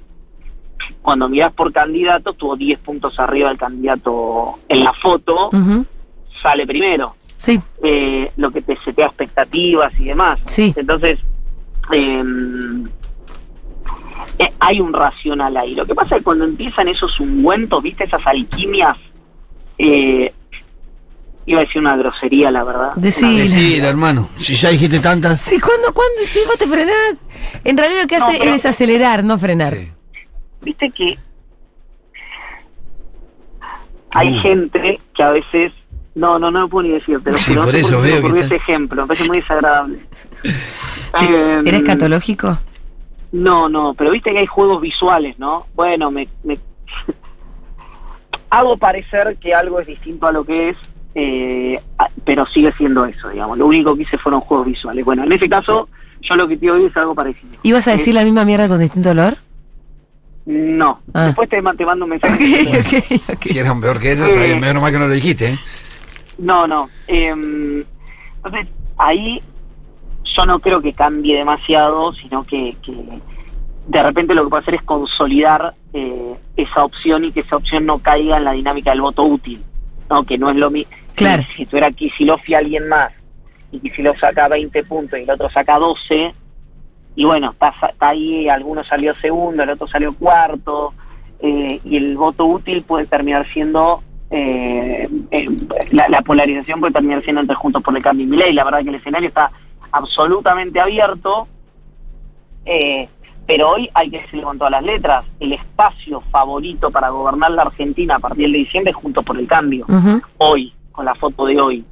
cuando 1.03 1.29
mirás 1.29 1.53
por 1.53 1.73
candidatos 1.73 2.37
tuvo 2.37 2.57
10 2.57 2.79
puntos 2.81 3.19
arriba 3.19 3.49
del 3.49 3.59
candidato 3.59 4.59
en 4.69 4.85
la 4.85 4.93
foto 4.95 5.51
sale 6.43 6.67
primero 6.67 7.17
sí, 7.37 7.61
eh, 7.83 8.31
lo 8.37 8.51
que 8.51 8.63
te 8.63 8.77
setea 8.85 9.07
expectativas 9.07 9.93
y 9.99 10.05
demás. 10.07 10.39
sí. 10.45 10.73
Entonces, 10.77 11.19
eh, 11.93 12.23
eh, 14.39 14.53
hay 14.61 14.81
un 14.81 14.93
racional 14.93 15.57
ahí. 15.57 15.75
Lo 15.75 15.87
que 15.87 15.95
pasa 15.95 16.17
es 16.17 16.21
que 16.21 16.25
cuando 16.25 16.45
empiezan 16.45 16.89
esos 16.89 17.19
ungüentos, 17.21 17.83
viste, 17.83 18.05
esas 18.05 18.27
alquimias, 18.27 18.97
eh, 19.79 20.33
iba 21.47 21.61
a 21.61 21.65
decir 21.65 21.81
una 21.81 21.97
grosería, 21.97 22.51
la 22.51 22.65
verdad. 22.65 22.93
Sí. 23.11 23.37
Decir, 23.39 23.85
hermano, 23.85 24.29
si 24.39 24.55
ya 24.55 24.71
dijiste 24.71 25.01
tantas. 25.01 25.41
Sí, 25.41 25.59
¿cuándo, 25.59 25.93
cuándo? 25.93 26.15
Te 26.59 26.67
frenás. 26.67 27.17
En 27.65 27.77
realidad 27.77 28.03
lo 28.03 28.09
que 28.09 28.19
No, 28.19 28.27
hace 28.27 28.39
pero- 28.39 28.55
es 28.55 28.67
acelerar, 28.67 29.25
no 29.25 29.37
frenar. 29.39 29.75
Sí. 29.75 29.91
Viste 30.63 30.91
que 30.91 31.19
hay 34.13 34.37
Uh. 34.37 34.41
gente 34.41 35.01
que 35.15 35.23
a 35.23 35.31
veces... 35.31 35.73
No, 36.15 36.39
no, 36.41 36.51
no 36.51 36.61
lo 36.63 36.69
puedo 36.69 36.89
ni 36.89 36.93
decir, 36.95 37.21
pero 37.23 37.37
Sí, 37.39 37.55
no 37.55 37.65
por 37.65 37.75
eso 37.77 38.01
veo 38.01 38.21
que 38.21 38.27
está- 38.29 38.41
ese 38.47 38.57
ejemplo, 38.57 39.03
me 39.03 39.09
parece 39.09 39.27
muy 39.29 39.39
desagradable. 39.41 40.01
¿Te- 40.43 41.25
Eh, 41.25 41.63
¿Eres 41.65 41.83
catológico? 41.85 42.59
No, 43.33 43.69
no, 43.69 43.95
pero 43.95 44.11
viste 44.11 44.33
que 44.33 44.39
hay 44.41 44.47
juegos 44.47 44.81
visuales, 44.81 45.39
¿no? 45.39 45.67
Bueno, 45.75 46.11
me, 46.11 46.27
me- 46.43 46.59
hago 48.51 48.77
parecer 48.77 49.37
que 49.41 49.55
algo 49.55 49.79
es 49.81 49.87
distinto 49.87 50.27
a 50.27 50.33
lo 50.33 50.45
que 50.45 50.71
es, 50.71 50.77
eh, 51.15 51.81
pero 52.25 52.45
sigue 52.47 52.73
siendo 52.73 53.05
eso, 53.07 53.29
digamos. 53.29 53.57
Lo 53.59 53.67
único 53.67 53.95
que 53.97 54.03
hice 54.03 54.19
fueron 54.19 54.41
juegos 54.41 54.67
visuales. 54.67 55.05
Bueno, 55.05 55.23
en 55.23 55.31
ese 55.33 55.49
caso, 55.49 55.89
yo 56.23 56.35
lo 56.35 56.49
que 56.49 56.57
te 56.57 56.63
digo 56.73 56.77
es 56.77 56.97
algo 56.97 57.15
parecido. 57.15 57.53
¿Ibas 57.63 57.87
a 57.87 57.93
decir 57.93 58.11
Eh, 58.15 58.19
la 58.19 58.25
misma 58.25 58.45
mierda 58.45 58.67
con 58.67 58.81
distinto 58.81 59.11
olor? 59.11 59.37
No. 60.47 61.01
Ah. 61.13 61.27
Después 61.27 61.49
te, 61.49 61.63
te 61.63 61.87
mando 61.87 62.05
un 62.05 62.11
mensaje. 62.11 62.35
Ok, 62.69 63.21
ok, 63.29 63.31
ok. 63.35 63.43
Si 63.45 63.59
eran 63.59 63.81
peor 63.81 64.01
que 64.01 64.13
eso, 64.13 64.27
bien, 64.29 64.61
menos 64.61 64.83
mal 64.83 64.93
que 64.93 64.99
no 64.99 65.07
lo 65.07 65.15
dijiste, 65.15 65.51
¿eh? 65.51 65.59
No, 66.39 66.67
no. 66.67 66.89
em, 67.07 67.85
entonces, 68.37 68.69
ahí 68.97 69.43
yo 70.25 70.47
no 70.47 70.59
creo 70.61 70.81
que 70.81 70.93
cambie 70.93 71.37
demasiado, 71.37 72.15
sino 72.15 72.45
que, 72.45 72.77
que 72.83 72.93
de 73.87 74.03
repente 74.03 74.35
lo 74.35 74.45
que 74.45 74.51
puede 74.51 74.63
hacer 74.63 74.75
es 74.75 74.83
consolidar 74.83 75.75
eh, 75.93 76.35
esa 76.57 76.85
opción 76.85 77.25
y 77.25 77.33
que 77.33 77.41
esa 77.41 77.57
opción 77.57 77.85
no 77.87 77.99
caiga 77.99 78.39
en 78.39 78.45
la 78.45 78.53
dinámica 78.53 78.91
del 78.91 79.03
voto 79.03 79.25
útil, 79.25 79.63
¿no? 80.09 80.25
Que 80.25 80.39
no 80.39 80.51
es 80.51 80.57
lo 80.57 80.71
mismo. 80.71 80.93
Claro. 81.15 81.43
Si 81.57 81.67
tú 81.67 81.77
eras 81.77 81.95
Kicillof 81.95 82.49
y 82.49 82.55
alguien 82.55 82.89
más, 82.89 83.13
y 83.73 83.81
Kicillof 83.81 84.19
saca 84.19 84.49
20 84.49 84.85
puntos 84.85 85.19
y 85.19 85.23
el 85.23 85.31
otro 85.31 85.51
saca 85.51 85.79
12, 85.79 86.35
y 87.21 87.25
bueno, 87.27 87.51
está, 87.51 87.75
está 87.87 88.09
ahí, 88.09 88.49
alguno 88.49 88.83
salió 88.83 89.15
segundo, 89.17 89.63
el 89.63 89.69
otro 89.69 89.87
salió 89.87 90.15
cuarto, 90.15 90.95
eh, 91.39 91.79
y 91.85 91.99
el 91.99 92.17
voto 92.17 92.47
útil 92.47 92.83
puede 92.83 93.05
terminar 93.05 93.47
siendo 93.53 94.03
eh, 94.31 95.07
eh, 95.31 95.49
la, 95.91 96.09
la 96.09 96.23
polarización 96.23 96.81
puede 96.81 96.95
terminar 96.95 97.23
siendo 97.23 97.43
entre 97.43 97.57
Juntos 97.57 97.83
por 97.83 97.95
el 97.95 98.03
Cambio 98.03 98.25
y 98.25 98.29
Milei. 98.31 98.55
La 98.55 98.65
verdad 98.65 98.83
que 98.83 98.89
el 98.89 98.95
escenario 98.95 99.29
está 99.29 99.51
absolutamente 99.93 100.81
abierto, 100.81 101.47
eh, 102.65 103.07
pero 103.47 103.69
hoy 103.69 103.91
hay 103.93 104.09
que 104.09 104.23
decirle 104.23 104.45
con 104.45 104.57
todas 104.57 104.71
las 104.71 104.83
letras, 104.83 105.27
el 105.41 105.53
espacio 105.53 106.23
favorito 106.31 106.91
para 106.91 107.11
gobernar 107.11 107.51
la 107.51 107.65
Argentina 107.65 108.17
a 108.17 108.19
partir 108.19 108.51
de 108.51 108.57
diciembre 108.57 108.93
es 108.93 108.97
Juntos 108.97 109.27
por 109.27 109.39
el 109.39 109.47
Cambio 109.47 109.85
hoy, 110.39 110.73
con 110.91 111.05
la 111.05 111.15
foto 111.15 111.45
de 111.45 111.61
hoy. 111.61 111.85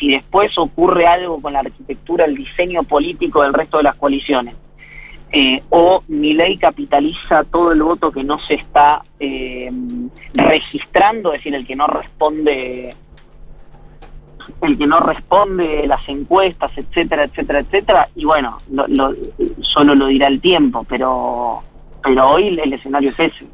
Si 0.00 0.10
después 0.10 0.58
ocurre 0.58 1.06
algo 1.06 1.40
con 1.40 1.52
la 1.52 1.60
arquitectura, 1.60 2.24
el 2.24 2.34
diseño 2.34 2.82
político 2.82 3.42
del 3.42 3.54
resto 3.54 3.76
de 3.76 3.84
las 3.84 3.94
coaliciones, 3.94 4.56
eh, 5.36 5.62
o 5.70 6.02
Milei 6.08 6.56
capitaliza 6.58 7.42
todo 7.44 7.72
el 7.72 7.82
voto 7.82 8.12
que 8.12 8.22
no 8.22 8.38
se 8.38 8.54
está 8.54 9.02
eh, 9.18 9.68
registrando, 10.32 11.32
es 11.32 11.40
decir, 11.40 11.54
el 11.56 11.66
que 11.66 11.74
no 11.76 11.86
responde 11.88 12.94
el 14.60 14.76
que 14.78 14.86
no 14.86 15.00
responde 15.00 15.86
las 15.86 16.06
encuestas, 16.08 16.70
etcétera, 16.76 17.24
etcétera, 17.24 17.60
etcétera, 17.60 18.08
y 18.14 18.24
bueno, 18.26 18.58
lo- 18.70 18.86
lo- 18.88 19.14
solo 19.62 19.94
lo 19.94 20.06
dirá 20.06 20.26
el 20.28 20.40
tiempo, 20.40 20.84
pero, 20.88 21.62
pero 22.02 22.28
hoy 22.30 22.48
el 22.48 22.72
escenario 22.72 23.10
es 23.10 23.18
ese. 23.32 23.46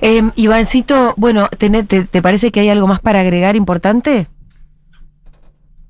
Eh, 0.00 0.22
Ivancito, 0.36 1.12
bueno, 1.16 1.48
¿tenés- 1.58 1.86
te, 1.86 2.04
te 2.04 2.22
parece 2.22 2.50
que 2.50 2.60
hay 2.60 2.70
algo 2.70 2.86
más 2.86 3.00
para 3.00 3.20
agregar 3.20 3.56
importante? 3.56 4.26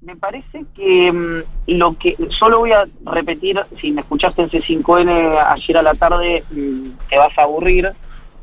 Me 0.04 0.16
parece 0.16 0.64
que 0.76 1.10
mm, 1.10 1.42
lo 1.78 1.94
que 1.96 2.14
solo 2.38 2.58
voy 2.58 2.72
a 2.72 2.86
repetir, 3.06 3.58
si 3.80 3.90
me 3.90 4.02
escuchaste 4.02 4.42
en 4.42 4.50
C5N 4.50 5.38
ayer 5.48 5.78
a 5.78 5.82
la 5.82 5.94
tarde, 5.94 6.44
mm, 6.50 6.88
te 7.08 7.16
vas 7.16 7.36
a 7.38 7.42
aburrir, 7.44 7.90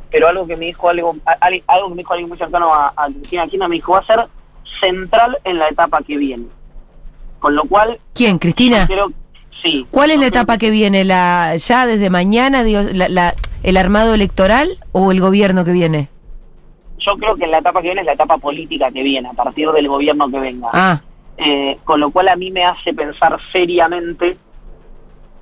pero 0.09 0.27
algo 0.27 0.47
que 0.47 0.57
me 0.57 0.65
dijo 0.65 0.89
algo, 0.89 1.15
algo 1.67 1.89
que 1.89 1.95
me 1.95 1.97
dijo 2.01 2.13
alguien 2.13 2.29
muy 2.29 2.37
cercano 2.39 2.73
a, 2.73 2.91
a 2.95 3.05
Cristina 3.07 3.43
Kirchner, 3.47 3.69
me 3.69 3.75
dijo 3.75 3.91
va 3.91 3.99
a 3.99 4.05
ser 4.05 4.27
central 4.79 5.37
en 5.43 5.59
la 5.59 5.67
etapa 5.67 6.01
que 6.01 6.17
viene. 6.17 6.45
Con 7.39 7.55
lo 7.55 7.63
cual, 7.65 7.99
¿Quién, 8.15 8.39
Cristina? 8.39 8.87
creo, 8.87 9.11
sí. 9.61 9.85
¿Cuál 9.91 10.09
es 10.11 10.19
la 10.19 10.27
etapa 10.27 10.57
que 10.57 10.71
viene? 10.71 11.03
¿La 11.03 11.55
ya 11.57 11.85
desde 11.85 12.09
mañana, 12.09 12.63
digo, 12.63 12.81
la- 12.91 13.09
la- 13.09 13.35
el 13.61 13.77
armado 13.77 14.15
electoral 14.15 14.67
o 14.93 15.11
el 15.11 15.21
gobierno 15.21 15.63
que 15.63 15.71
viene? 15.73 16.09
Yo 16.97 17.15
creo 17.17 17.35
que 17.35 17.45
la 17.45 17.59
etapa 17.59 17.81
que 17.81 17.87
viene 17.89 18.01
es 18.01 18.07
la 18.07 18.13
etapa 18.13 18.37
política 18.39 18.89
que 18.91 19.03
viene, 19.03 19.29
a 19.29 19.33
partir 19.33 19.69
del 19.71 19.87
gobierno 19.87 20.29
que 20.29 20.39
venga. 20.39 20.69
Ah, 20.73 21.01
Eh, 21.43 21.79
con 21.83 21.99
lo 21.99 22.11
cual 22.11 22.27
a 22.27 22.35
mí 22.35 22.51
me 22.51 22.63
hace 22.65 22.93
pensar 22.93 23.35
seriamente 23.51 24.37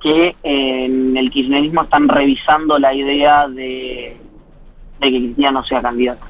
que 0.00 0.28
eh, 0.42 0.84
en 0.86 1.14
el 1.14 1.30
kirchnerismo 1.30 1.82
están 1.82 2.08
revisando 2.08 2.78
la 2.78 2.94
idea 2.94 3.46
de, 3.46 4.16
de 4.98 5.10
que 5.10 5.18
Cristina 5.18 5.50
no 5.52 5.62
sea 5.62 5.82
candidata. 5.82 6.24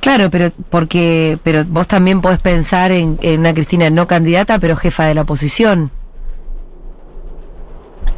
claro, 0.00 0.28
pero 0.28 0.50
porque 0.70 1.38
pero 1.44 1.64
vos 1.66 1.86
también 1.86 2.20
podés 2.20 2.40
pensar 2.40 2.90
en, 2.90 3.16
en 3.22 3.38
una 3.40 3.54
Cristina 3.54 3.90
no 3.90 4.08
candidata, 4.08 4.58
pero 4.58 4.74
jefa 4.74 5.04
de 5.06 5.14
la 5.14 5.22
oposición. 5.22 5.92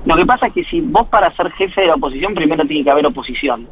Lo 0.05 0.17
que 0.17 0.26
pasa 0.26 0.47
es 0.47 0.52
que 0.55 0.64
si 0.64 0.81
vos 0.81 1.07
para 1.09 1.35
ser 1.37 1.50
jefe 1.52 1.83
de 1.83 1.87
la 1.88 1.95
oposición 1.95 2.35
primero 2.35 2.64
tiene 2.64 2.83
que 2.83 2.91
haber 2.91 3.07
oposición. 3.07 3.69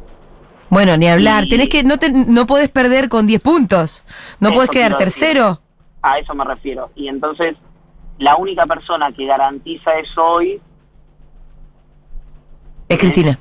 Bueno, 0.69 0.95
ni 0.97 1.07
hablar. 1.07 1.45
Y- 1.45 1.49
Tenés 1.49 1.67
que 1.69 1.83
no 1.83 1.97
te, 1.97 2.11
no 2.11 2.45
podés 2.45 2.69
perder 2.69 3.09
con 3.09 3.27
10 3.27 3.41
puntos. 3.41 4.03
No 4.39 4.49
Eso 4.49 4.55
podés 4.55 4.69
quedar 4.69 4.97
tercero. 4.97 5.59
A 6.01 6.17
eso 6.19 6.33
me 6.33 6.43
refiero. 6.43 6.89
Y 6.95 7.07
entonces 7.07 7.55
la 8.17 8.35
única 8.35 8.65
persona 8.65 9.11
que 9.11 9.25
garantiza 9.25 9.97
eso 9.99 10.25
hoy 10.25 10.61
Es 12.87 12.99
Cristina. 12.99 13.39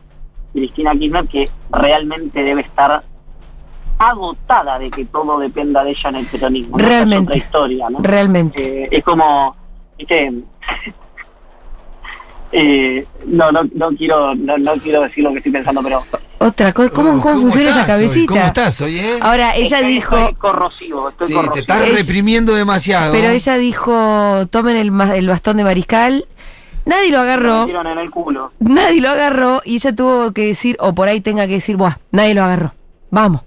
Cristina 0.52 0.92
Kirchner, 0.92 1.26
que 1.28 1.48
realmente 1.70 2.42
debe 2.42 2.62
estar 2.62 3.02
agotada 3.98 4.78
de 4.78 4.90
que 4.90 5.04
todo 5.04 5.38
dependa 5.38 5.84
de 5.84 5.90
ella 5.90 6.08
en 6.08 6.16
el 6.16 6.26
peronismo. 6.26 6.76
¿no? 6.78 6.82
Es 6.82 6.88
Realmente. 6.88 7.28
otra 7.30 7.36
historia, 7.36 7.90
¿no? 7.90 7.98
Realmente. 8.00 8.84
Eh, 8.84 8.88
es 8.90 9.04
como, 9.04 9.54
viste, 9.98 10.32
eh, 12.52 13.06
no, 13.26 13.52
no, 13.52 13.60
no 13.74 13.90
quiero, 13.90 14.34
no, 14.34 14.56
no 14.56 14.72
quiero 14.82 15.02
decir 15.02 15.22
lo 15.22 15.30
que 15.32 15.38
estoy 15.38 15.52
pensando, 15.52 15.82
pero 15.82 16.02
Otra 16.42 16.72
cosa. 16.72 16.88
¿Cómo, 16.90 17.10
Oh, 17.18 17.20
cómo, 17.20 17.40
funciona 17.42 17.68
esa 17.70 17.80
hoy? 17.82 17.86
cabecita? 17.86 18.32
¿Cómo 18.32 18.44
estás 18.46 18.80
hoy, 18.80 18.98
eh? 18.98 19.18
Ahora, 19.20 19.54
ella 19.56 19.76
estoy- 19.78 19.92
dijo. 19.92 20.16
estoy 20.16 20.34
corrosivo, 20.36 21.08
estoy 21.10 21.26
Sí, 21.28 21.34
corrosivo. 21.34 21.52
te 21.54 21.60
estás 21.60 21.88
reprimiendo 21.92 22.54
demasiado. 22.54 23.12
Pero 23.12 23.28
ella 23.28 23.56
dijo, 23.58 24.46
tomen 24.48 24.76
el, 24.76 24.90
ma- 24.90 25.14
el 25.14 25.28
bastón 25.28 25.58
de 25.58 25.64
mariscal. 25.64 26.26
Nadie 26.86 27.10
lo 27.12 27.20
agarró. 27.20 27.60
metieron 27.60 27.86
en 27.88 27.98
el 27.98 28.10
culo. 28.10 28.52
Nadie 28.58 29.02
lo 29.02 29.10
agarró 29.10 29.60
y 29.66 29.74
ella 29.74 29.92
tuvo 29.92 30.32
que 30.32 30.46
decir, 30.46 30.76
o 30.80 30.94
por 30.94 31.08
ahí 31.08 31.20
tenga 31.20 31.46
que 31.46 31.52
decir, 31.54 31.76
Buah, 31.76 31.98
nadie 32.10 32.34
lo 32.34 32.42
agarró. 32.42 32.72
Vamos. 33.10 33.42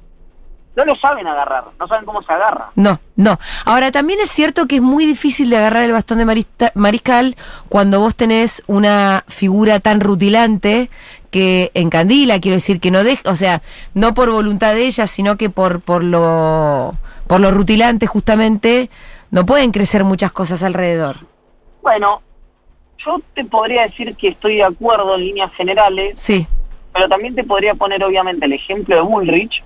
No 0.76 0.86
lo 0.86 0.96
saben 0.96 1.28
agarrar, 1.28 1.66
no 1.80 1.88
saben 1.88 2.04
cómo 2.04 2.24
se 2.24 2.34
agarra. 2.34 2.72
No, 2.76 3.00
no. 3.16 3.38
Ahora, 3.64 3.92
también 3.92 4.20
es 4.20 4.30
cierto 4.32 4.66
que 4.68 4.78
es 4.78 4.82
muy 4.82 5.06
difícil 5.06 5.50
de 5.52 5.58
agarrar 5.58 5.84
el 5.84 5.92
bastón 5.92 6.18
de 6.18 6.26
marista- 6.26 6.72
mariscal 6.74 7.36
cuando 7.70 8.00
vos 8.00 8.16
tenés 8.16 8.64
una 8.66 9.24
figura 9.28 9.80
tan 9.80 10.00
rutilante 10.00 10.90
que 11.30 11.70
encandila, 11.76 12.40
quiero 12.40 12.56
decir, 12.56 12.80
que 12.80 12.90
no 12.90 13.04
deja, 13.04 13.30
o 13.30 13.36
sea, 13.36 13.62
no 13.94 14.14
por 14.16 14.32
voluntad 14.32 14.74
de 14.74 14.86
ella, 14.88 15.06
sino 15.06 15.38
que 15.38 15.50
por, 15.52 15.82
por 15.82 16.04
lo 16.04 16.96
por 17.28 17.40
lo 17.40 17.52
rutilante 17.52 18.06
justamente, 18.08 18.90
no 19.32 19.46
pueden 19.46 19.72
crecer 19.72 20.04
muchas 20.04 20.32
cosas 20.32 20.62
alrededor. 20.64 21.18
Bueno, 21.82 22.22
yo 23.06 23.20
te 23.34 23.46
podría 23.46 23.84
decir 23.84 24.16
que 24.16 24.30
estoy 24.30 24.56
de 24.58 24.64
acuerdo 24.64 25.16
en 25.16 25.22
líneas 25.22 25.52
generales, 25.54 26.20
Sí, 26.20 26.48
pero 26.94 27.08
también 27.10 27.34
te 27.36 27.44
podría 27.44 27.76
poner 27.76 28.04
obviamente 28.04 28.46
el 28.46 28.54
ejemplo 28.54 28.96
de 28.96 29.02
Bullrich, 29.02 29.64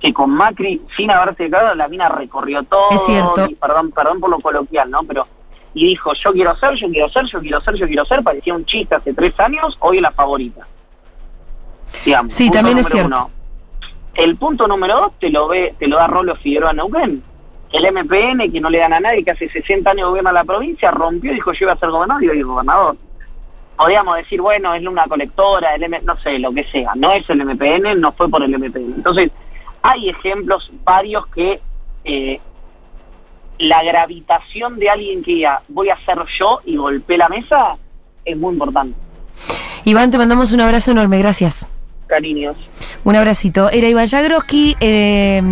que 0.00 0.12
con 0.12 0.30
Macri, 0.30 0.82
sin 0.96 1.10
haberse 1.10 1.46
quedado, 1.46 1.74
la 1.74 1.88
mina 1.88 2.08
recorrió 2.08 2.62
todo. 2.64 2.90
Es 2.90 3.04
cierto. 3.04 3.46
y 3.48 3.54
perdón, 3.54 3.90
perdón 3.92 4.20
por 4.20 4.30
lo 4.30 4.38
coloquial, 4.38 4.90
¿no? 4.90 5.02
Pero, 5.04 5.26
y 5.72 5.86
dijo, 5.88 6.12
yo 6.14 6.32
quiero 6.32 6.56
ser, 6.56 6.74
yo 6.74 6.88
quiero 6.88 7.08
ser, 7.08 7.24
yo 7.26 7.40
quiero 7.40 7.60
ser, 7.60 7.74
yo 7.74 7.86
quiero 7.86 8.04
ser, 8.04 8.22
parecía 8.22 8.54
un 8.54 8.64
chiste 8.64 8.94
hace 8.94 9.14
tres 9.14 9.38
años, 9.40 9.76
hoy 9.80 9.96
es 9.96 10.02
la 10.02 10.12
favorita. 10.12 10.66
Digamos, 12.04 12.34
Sí, 12.34 12.50
también 12.50 12.78
es 12.78 12.86
cierto. 12.88 13.06
uno. 13.08 13.30
El 14.14 14.36
punto 14.36 14.68
número 14.68 14.96
dos 14.96 15.12
te 15.18 15.30
lo 15.30 15.48
ve, 15.48 15.74
te 15.78 15.88
lo 15.88 15.96
da 15.96 16.06
Rolo 16.06 16.36
Figueroa 16.36 16.72
Neuquén. 16.72 17.22
El 17.72 17.92
MPN, 17.92 18.52
que 18.52 18.60
no 18.60 18.70
le 18.70 18.78
dan 18.78 18.92
a 18.92 19.00
nadie, 19.00 19.24
que 19.24 19.32
hace 19.32 19.48
60 19.48 19.90
años 19.90 20.08
gobierna 20.08 20.32
la 20.32 20.44
provincia, 20.44 20.92
rompió 20.92 21.32
y 21.32 21.36
dijo, 21.36 21.52
yo 21.52 21.64
iba 21.64 21.72
a 21.72 21.78
ser 21.78 21.90
gobernador 21.90 22.22
y 22.22 22.28
hoy 22.28 22.38
es 22.38 22.44
gobernador. 22.46 22.96
Podríamos 23.76 24.16
decir, 24.16 24.40
bueno, 24.40 24.72
es 24.74 24.86
una 24.86 25.06
colectora, 25.06 25.74
el 25.74 25.82
M 25.82 26.00
no 26.04 26.16
sé, 26.20 26.38
lo 26.38 26.52
que 26.52 26.62
sea. 26.64 26.92
No 26.94 27.10
es 27.10 27.28
el 27.28 27.44
MPN, 27.44 28.00
no 28.00 28.12
fue 28.12 28.28
por 28.28 28.44
el 28.44 28.56
MPN. 28.56 28.94
Entonces, 28.96 29.32
hay 29.84 30.08
ejemplos 30.08 30.72
varios 30.82 31.26
que 31.26 31.60
eh, 32.04 32.40
la 33.58 33.84
gravitación 33.84 34.78
de 34.78 34.88
alguien 34.88 35.22
que 35.22 35.32
diga, 35.32 35.62
voy 35.68 35.90
a 35.90 35.96
ser 36.06 36.18
yo 36.38 36.60
y 36.64 36.76
golpeé 36.76 37.18
la 37.18 37.28
mesa, 37.28 37.76
es 38.24 38.34
muy 38.36 38.54
importante. 38.54 38.98
Iván, 39.84 40.10
te 40.10 40.16
mandamos 40.16 40.52
un 40.52 40.60
abrazo 40.62 40.92
enorme, 40.92 41.18
gracias. 41.18 41.66
Cariños. 42.06 42.56
Un 43.04 43.16
abracito. 43.16 43.70
Era 43.70 43.86
Iván 43.88 44.06
Jagroski 44.06 44.74
eh, 44.80 45.42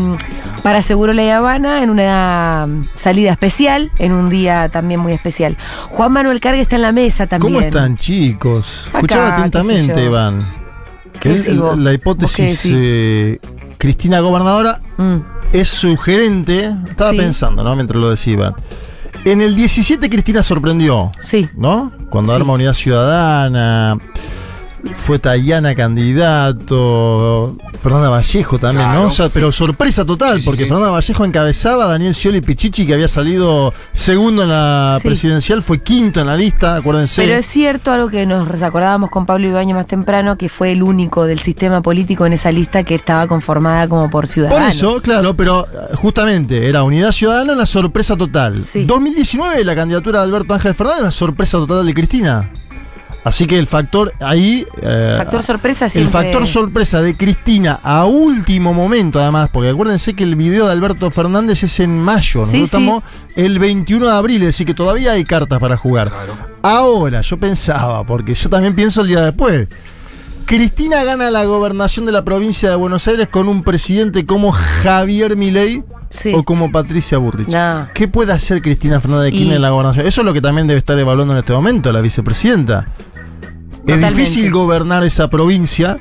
para 0.62 0.81
Seguro 0.81 1.12
La 1.12 1.37
Habana 1.37 1.83
en 1.83 1.91
una 1.91 2.67
salida 2.95 3.33
especial, 3.33 3.93
en 3.99 4.12
un 4.12 4.31
día 4.31 4.71
también 4.71 5.01
muy 5.01 5.12
especial. 5.12 5.59
Juan 5.91 6.11
Manuel 6.12 6.41
Carga 6.41 6.62
está 6.62 6.77
en 6.77 6.83
la 6.83 6.93
mesa 6.93 7.27
también. 7.27 7.53
¿Cómo 7.53 7.67
están, 7.67 7.99
chicos? 7.99 8.89
Acá, 8.89 8.99
Escuchaba 8.99 9.35
atentamente. 9.37 10.05
Iván. 10.05 10.39
La 10.39 11.31
¿Vos 11.31 11.45
qué 11.45 11.93
hipótesis 11.93 12.62
decís? 12.62 12.73
eh, 12.75 13.39
Cristina 13.83 14.21
gobernadora 14.21 14.79
Mm, 14.97 15.17
es 15.53 15.69
sugerente. 15.69 16.73
Estaba 16.89 17.11
Sí. 17.11 17.17
pensando, 17.17 17.65
¿no? 17.65 17.75
Mientras 17.75 18.01
lo 18.01 18.11
decía 18.11 18.35
Iván. 18.35 18.55
En 19.25 19.41
el 19.41 19.57
17 19.57 20.09
Cristina 20.09 20.41
sorprendió, 20.45 21.11
sí. 21.21 21.49
¿no? 21.57 21.91
Cuando 22.09 22.31
Sí. 22.31 22.37
arma 22.39 22.53
Unidad 22.53 22.75
Ciudadana, 22.75 23.99
fue 25.07 25.19
Tayana 25.19 25.75
candidato, 26.67 27.57
Fernanda 27.83 28.09
Vallejo 28.11 28.59
también, 28.59 28.85
Claro, 28.87 29.03
¿no? 29.03 29.09
O 29.09 29.11
sea, 29.11 29.29
sí. 29.29 29.33
pero 29.35 29.53
sorpresa 29.53 30.05
total, 30.05 30.39
Sí, 30.41 30.45
porque 30.45 30.65
sí. 30.65 30.69
Fernanda 30.69 30.91
Vallejo 30.91 31.25
encabezaba 31.25 31.85
a 31.85 31.89
Daniel 31.89 32.15
Scioli 32.15 32.41
Pichichi, 32.41 32.87
que 32.87 32.95
había 32.95 33.09
salido 33.09 33.73
segundo 33.93 34.43
en 34.43 34.49
la 34.51 34.99
Sí. 35.01 35.09
presidencial, 35.09 35.62
fue 35.62 35.83
quinto 35.83 36.21
en 36.21 36.27
la 36.27 36.37
lista, 36.37 36.77
acuérdense. 36.77 37.23
Pero 37.23 37.35
es 37.37 37.47
cierto 37.47 37.91
algo 37.93 38.09
que 38.09 38.27
nos 38.27 38.62
acordábamos 38.62 39.11
con 39.11 39.27
Pablo 39.27 39.47
Ibañez 39.49 39.75
más 39.77 39.87
temprano, 39.87 40.37
que 40.37 40.49
fue 40.49 40.73
el 40.73 40.83
único 40.83 41.25
del 41.27 41.39
sistema 41.41 41.81
político 41.83 42.27
en 42.27 42.33
esa 42.35 42.51
lista 42.53 42.85
que 42.85 42.95
estaba 42.95 43.27
conformada 43.27 43.89
como 43.89 44.11
por 44.11 44.27
ciudadanos. 44.27 44.61
Por 44.61 44.69
eso, 44.69 45.03
claro, 45.03 45.35
pero 45.37 45.67
eh, 45.67 45.95
justamente 45.97 46.69
era 46.69 46.83
Unidad 46.83 47.12
Ciudadana 47.12 47.53
una 47.53 47.67
sorpresa 47.67 48.17
total. 48.17 48.62
Sí. 48.62 48.85
2019 48.85 49.65
la 49.65 49.75
candidatura 49.75 50.21
de 50.21 50.25
Alberto 50.27 50.55
Ángel 50.55 50.75
Fernández 50.75 51.03
una 51.03 51.11
sorpresa 51.11 51.59
total 51.59 51.87
de 51.87 51.95
Cristina. 51.95 52.51
Así 53.25 53.47
que 53.47 53.57
el 53.59 53.69
factor 53.69 54.12
ahí... 54.21 54.67
eh, 54.83 55.14
Factor 55.17 55.43
sorpresa 55.45 55.85
El 55.85 55.91
siempre. 55.93 56.12
factor 56.12 56.47
sorpresa 56.49 57.00
de 57.02 57.17
Cristina 57.17 57.79
a 57.83 58.05
último 58.05 58.75
momento, 58.75 59.21
además, 59.21 59.49
porque 59.52 59.71
acuérdense 59.71 60.14
que 60.14 60.25
el 60.25 60.35
video 60.35 60.67
de 60.67 60.73
Alberto 60.73 61.09
Fernández 61.12 61.62
es 61.62 61.79
en 61.79 61.97
mayo, 62.00 62.43
Sí, 62.43 62.59
nosotros 62.59 62.59
sí. 62.59 62.62
estamos 62.64 63.02
el 63.37 63.59
21 63.61 64.07
de 64.07 64.12
abril, 64.12 64.43
es 64.43 64.49
decir, 64.49 64.67
que 64.67 64.75
todavía 64.75 65.12
hay 65.12 65.25
cartas 65.25 65.61
para 65.61 65.76
jugar. 65.76 66.09
Claro. 66.11 66.35
Ahora, 66.62 67.21
yo 67.21 67.37
pensaba, 67.37 68.05
porque 68.05 68.35
yo 68.35 68.49
también 68.50 68.75
pienso 68.75 69.02
el 69.02 69.07
día 69.09 69.21
después. 69.21 69.69
Cristina 70.45 71.05
gana 71.05 71.31
la 71.31 71.45
gobernación 71.45 72.05
de 72.05 72.12
la 72.12 72.25
provincia 72.25 72.69
de 72.69 72.76
Buenos 72.76 73.07
Aires 73.07 73.29
con 73.31 73.49
un 73.49 73.62
presidente 73.62 74.26
como 74.26 74.50
Javier 74.52 75.37
Milei 75.37 75.85
Sí. 76.09 76.33
o 76.35 76.43
como 76.43 76.71
Patricia 76.71 77.17
Burrich. 77.17 77.49
No. 77.49 77.88
¿Qué 77.95 78.07
puede 78.07 78.35
hacer 78.35 78.61
Cristina 78.61 79.00
Fernández 79.00 79.26
de 79.26 79.31
Kirchner 79.31 79.52
Y- 79.52 79.57
en 79.57 79.62
la 79.62 79.71
gobernación? 79.71 80.07
Eso 80.07 80.21
es 80.21 80.25
lo 80.26 80.35
que 80.35 80.43
también 80.43 80.67
debe 80.67 80.76
estar 80.76 80.99
evaluando 80.99 81.33
en 81.33 81.38
este 81.38 81.55
momento 81.55 81.91
la 81.91 82.00
vicepresidenta. 82.02 82.87
Es 83.83 83.95
Totalmente. 83.95 84.21
difícil 84.21 84.51
gobernar 84.53 85.03
esa 85.05 85.29
provincia 85.29 85.99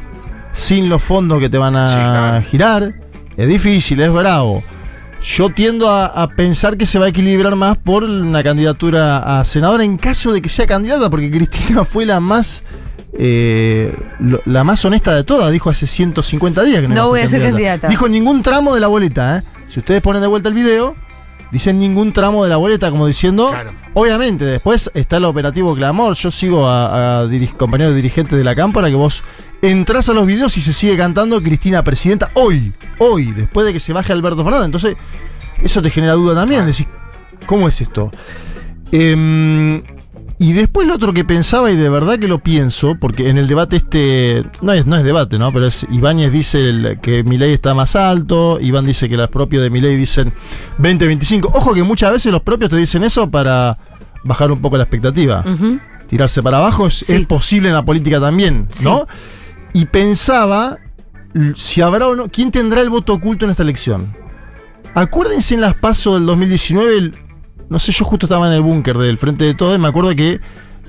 sin 0.53 0.87
los 0.89 1.01
fondos 1.01 1.39
que 1.39 1.49
te 1.49 1.57
van 1.57 1.75
a 1.75 1.87
Sí, 1.87 1.93
claro. 1.95 2.45
girar. 2.49 2.93
Es 3.37 3.47
difícil, 3.47 3.99
es 4.01 4.11
bravo. 4.13 4.63
Yo 5.23 5.49
tiendo 5.51 5.89
a, 5.89 6.05
a 6.07 6.27
pensar 6.29 6.77
que 6.77 6.85
se 6.85 6.97
va 6.99 7.05
a 7.05 7.09
equilibrar 7.09 7.55
más 7.55 7.77
por 7.77 8.03
una 8.03 8.43
candidatura 8.43 9.39
a 9.39 9.43
senadora 9.45 9.83
en 9.83 9.97
caso 9.97 10.31
de 10.33 10.41
que 10.41 10.49
sea 10.49 10.65
candidata, 10.67 11.09
porque 11.09 11.29
Cristina 11.31 11.85
fue 11.85 12.05
la 12.05 12.19
más 12.19 12.63
eh, 13.13 13.93
lo- 14.19 14.41
la 14.45 14.63
más 14.63 14.83
honesta 14.85 15.13
de 15.15 15.23
todas. 15.23 15.51
Dijo 15.51 15.69
hace 15.69 15.85
150 15.87 16.63
días 16.63 16.81
que 16.81 16.87
no, 16.87 16.95
No 16.95 17.01
iba 17.01 17.09
voy 17.09 17.19
a 17.21 17.27
ser 17.27 17.41
candidata. 17.41 17.87
Dijo 17.87 18.05
en 18.05 18.11
ningún 18.13 18.41
tramo 18.43 18.73
de 18.73 18.81
la 18.81 18.87
boleta. 18.87 19.37
¿eh? 19.39 19.43
Si 19.69 19.79
ustedes 19.79 20.01
ponen 20.01 20.21
de 20.21 20.27
vuelta 20.27 20.49
el 20.49 20.55
video, 20.55 20.95
Dicen 21.51 21.79
ningún 21.79 22.13
tramo 22.13 22.43
de 22.43 22.49
la 22.49 22.57
boleta, 22.57 22.89
como 22.89 23.07
diciendo. 23.07 23.49
Claro. 23.49 23.71
Obviamente, 23.93 24.45
después 24.45 24.89
está 24.93 25.17
el 25.17 25.25
operativo 25.25 25.75
Clamor. 25.75 26.15
Yo 26.15 26.31
sigo 26.31 26.67
a, 26.67 27.19
a 27.19 27.25
diri- 27.27 27.51
compañeros 27.55 27.93
dirigentes 27.95 28.37
de 28.37 28.43
la 28.43 28.55
cámpora 28.55 28.87
que 28.87 28.95
vos 28.95 29.21
entrás 29.61 30.07
a 30.09 30.13
los 30.13 30.25
videos 30.25 30.55
y 30.57 30.61
se 30.61 30.71
sigue 30.73 30.95
cantando 30.97 31.41
Cristina 31.41 31.83
Presidenta 31.83 32.31
hoy. 32.35 32.73
Hoy, 32.99 33.31
después 33.33 33.65
de 33.67 33.73
que 33.73 33.79
se 33.81 33.91
baje 33.93 34.13
Alberto 34.13 34.43
Fernández. 34.43 34.65
Entonces, 34.65 34.95
eso 35.61 35.81
te 35.81 35.89
genera 35.89 36.13
duda 36.13 36.35
también. 36.35 36.65
Decís, 36.65 36.87
¿cómo 37.45 37.67
es 37.67 37.81
esto? 37.81 38.11
Em, 38.93 39.83
y 40.43 40.53
después 40.53 40.87
lo 40.87 40.95
otro 40.95 41.13
que 41.13 41.23
pensaba, 41.23 41.69
y 41.71 41.75
de 41.75 41.87
verdad 41.89 42.17
que 42.17 42.27
lo 42.27 42.39
pienso, 42.39 42.95
porque 42.99 43.29
en 43.29 43.37
el 43.37 43.47
debate 43.47 43.75
este, 43.75 44.43
no 44.63 44.73
es, 44.73 44.85
no 44.87 44.95
es 44.97 45.03
debate, 45.03 45.37
¿no? 45.37 45.53
Pero 45.53 45.67
es, 45.67 45.85
Ibáñez 45.91 46.31
dice 46.31 46.57
el- 46.67 46.99
que 47.01 47.23
Milei 47.23 47.53
está 47.53 47.73
más 47.75 47.95
alto, 47.95 48.59
Iván 48.59 48.85
dice 48.85 49.07
que 49.07 49.17
los 49.17 49.29
propios 49.29 49.61
de 49.61 49.69
Milei 49.69 49.95
dicen 49.95 50.33
20-25. 50.79 51.51
Ojo 51.53 51.73
que 51.75 51.83
muchas 51.83 52.11
veces 52.11 52.31
los 52.31 52.41
propios 52.41 52.69
te 52.71 52.75
dicen 52.77 53.03
eso 53.03 53.29
para 53.29 53.77
bajar 54.23 54.51
un 54.51 54.59
poco 54.59 54.77
la 54.77 54.83
expectativa. 54.83 55.45
Tirarse 56.07 56.41
para 56.43 56.57
abajo 56.57 56.87
es, 56.87 56.95
Sí. 56.95 57.13
es 57.13 57.25
posible 57.27 57.69
en 57.69 57.75
la 57.75 57.85
política 57.85 58.19
también, 58.19 58.67
¿no? 58.83 59.07
Y 59.73 59.85
pensaba 59.85 60.77
si 61.55 61.81
habrá 61.81 62.07
o 62.07 62.15
no, 62.15 62.27
¿quién 62.29 62.51
tendrá 62.51 62.81
el 62.81 62.89
voto 62.89 63.13
oculto 63.13 63.45
en 63.45 63.51
esta 63.51 63.63
elección? 63.63 64.13
Acuérdense 64.93 65.53
en 65.55 65.61
las 65.61 65.75
pasos 65.75 66.15
del 66.15 66.25
2019, 66.25 66.97
el- 66.97 67.15
no 67.71 67.79
sé, 67.79 67.91
yo 67.93 68.03
justo 68.03 68.25
estaba 68.25 68.47
en 68.47 68.53
el 68.53 68.61
búnker 68.61 68.97
del 68.97 69.17
Frente 69.17 69.45
de 69.45 69.53
Todos 69.53 69.77
y 69.77 69.79
me 69.79 69.87
acuerdo 69.87 70.13
que 70.13 70.41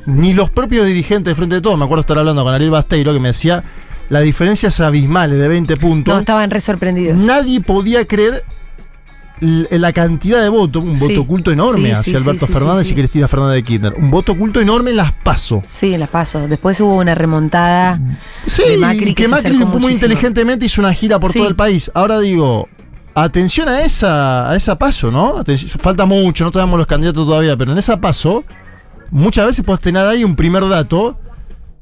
ni 0.07 0.35
los 0.35 0.51
propios 0.51 0.85
dirigentes 0.85 1.27
del 1.27 1.37
Frente 1.37 1.55
de 1.55 1.61
Todos, 1.61 1.79
me 1.79 1.85
acuerdo 1.85 2.01
estar 2.01 2.19
hablando 2.19 2.43
con 2.43 2.53
Ariel 2.53 2.73
Basteiro 2.73 3.12
que 3.12 3.21
me 3.21 3.29
decía, 3.29 3.62
la 4.09 4.19
diferencia 4.21 4.69
es 4.69 4.81
abismal, 4.81 5.31
de 5.31 5.47
20 5.49 5.77
puntos. 5.77 6.12
No, 6.12 6.19
estaban 6.19 6.51
re 6.51 6.61
sorprendidos. 6.61 7.17
Nadie 7.17 7.61
podía 7.61 8.05
creer 8.05 8.45
la 9.41 9.93
cantidad 9.93 10.43
de 10.43 10.49
votos, 10.49 10.83
un 10.85 10.95
Sí. 10.97 11.09
voto 11.09 11.21
oculto 11.23 11.51
enorme 11.53 11.87
Sí, 11.87 11.91
hacia 11.93 12.19
sí, 12.19 12.25
Alberto 12.25 12.47
Fernández 12.47 12.91
y. 12.91 12.95
Cristina 12.95 13.27
Fernández 13.29 13.55
de 13.57 13.62
Kirchner. 13.62 13.95
Un 13.95 14.11
voto 14.11 14.33
oculto 14.33 14.61
enorme 14.61 14.91
en 14.91 14.97
las 14.97 15.12
pasos. 15.12 15.62
Sí, 15.67 15.95
en 15.95 16.01
las 16.01 16.09
pasos. 16.09 16.49
Después 16.49 16.81
hubo 16.81 16.97
una 16.97 17.15
remontada. 17.15 18.01
Sí, 18.47 18.62
de 18.69 18.77
Macri 18.79 19.15
que 19.15 19.25
se 19.25 19.29
Macri 19.31 19.51
acercó 19.55 19.71
fue 19.73 19.81
muy 19.81 19.93
inteligentemente 19.93 20.67
hizo 20.67 20.81
una 20.81 20.93
gira 20.95 21.19
por 21.21 21.33
todo 21.33 21.47
el 21.49 21.57
país. 21.57 21.91
Ahora 21.95 22.19
digo, 22.21 22.69
atención 23.14 23.69
a 23.69 23.83
esa, 23.83 24.50
a 24.50 24.57
esa 24.57 24.78
paso, 24.78 25.11
¿no? 25.11 25.38
Atención, 25.38 25.71
falta 25.81 26.07
mucho, 26.07 26.45
no 26.45 26.50
tenemos 26.50 26.78
los 26.78 26.87
candidatos 26.87 27.26
todavía, 27.26 27.57
pero 27.57 27.73
en 27.73 27.78
esa 27.78 28.00
paso, 28.00 28.45
muchas 29.11 29.47
veces 29.47 29.64
puedes 29.64 29.81
tener 29.81 30.07
ahí 30.07 30.25
un 30.25 30.37
primer 30.37 30.69
dato 30.69 31.19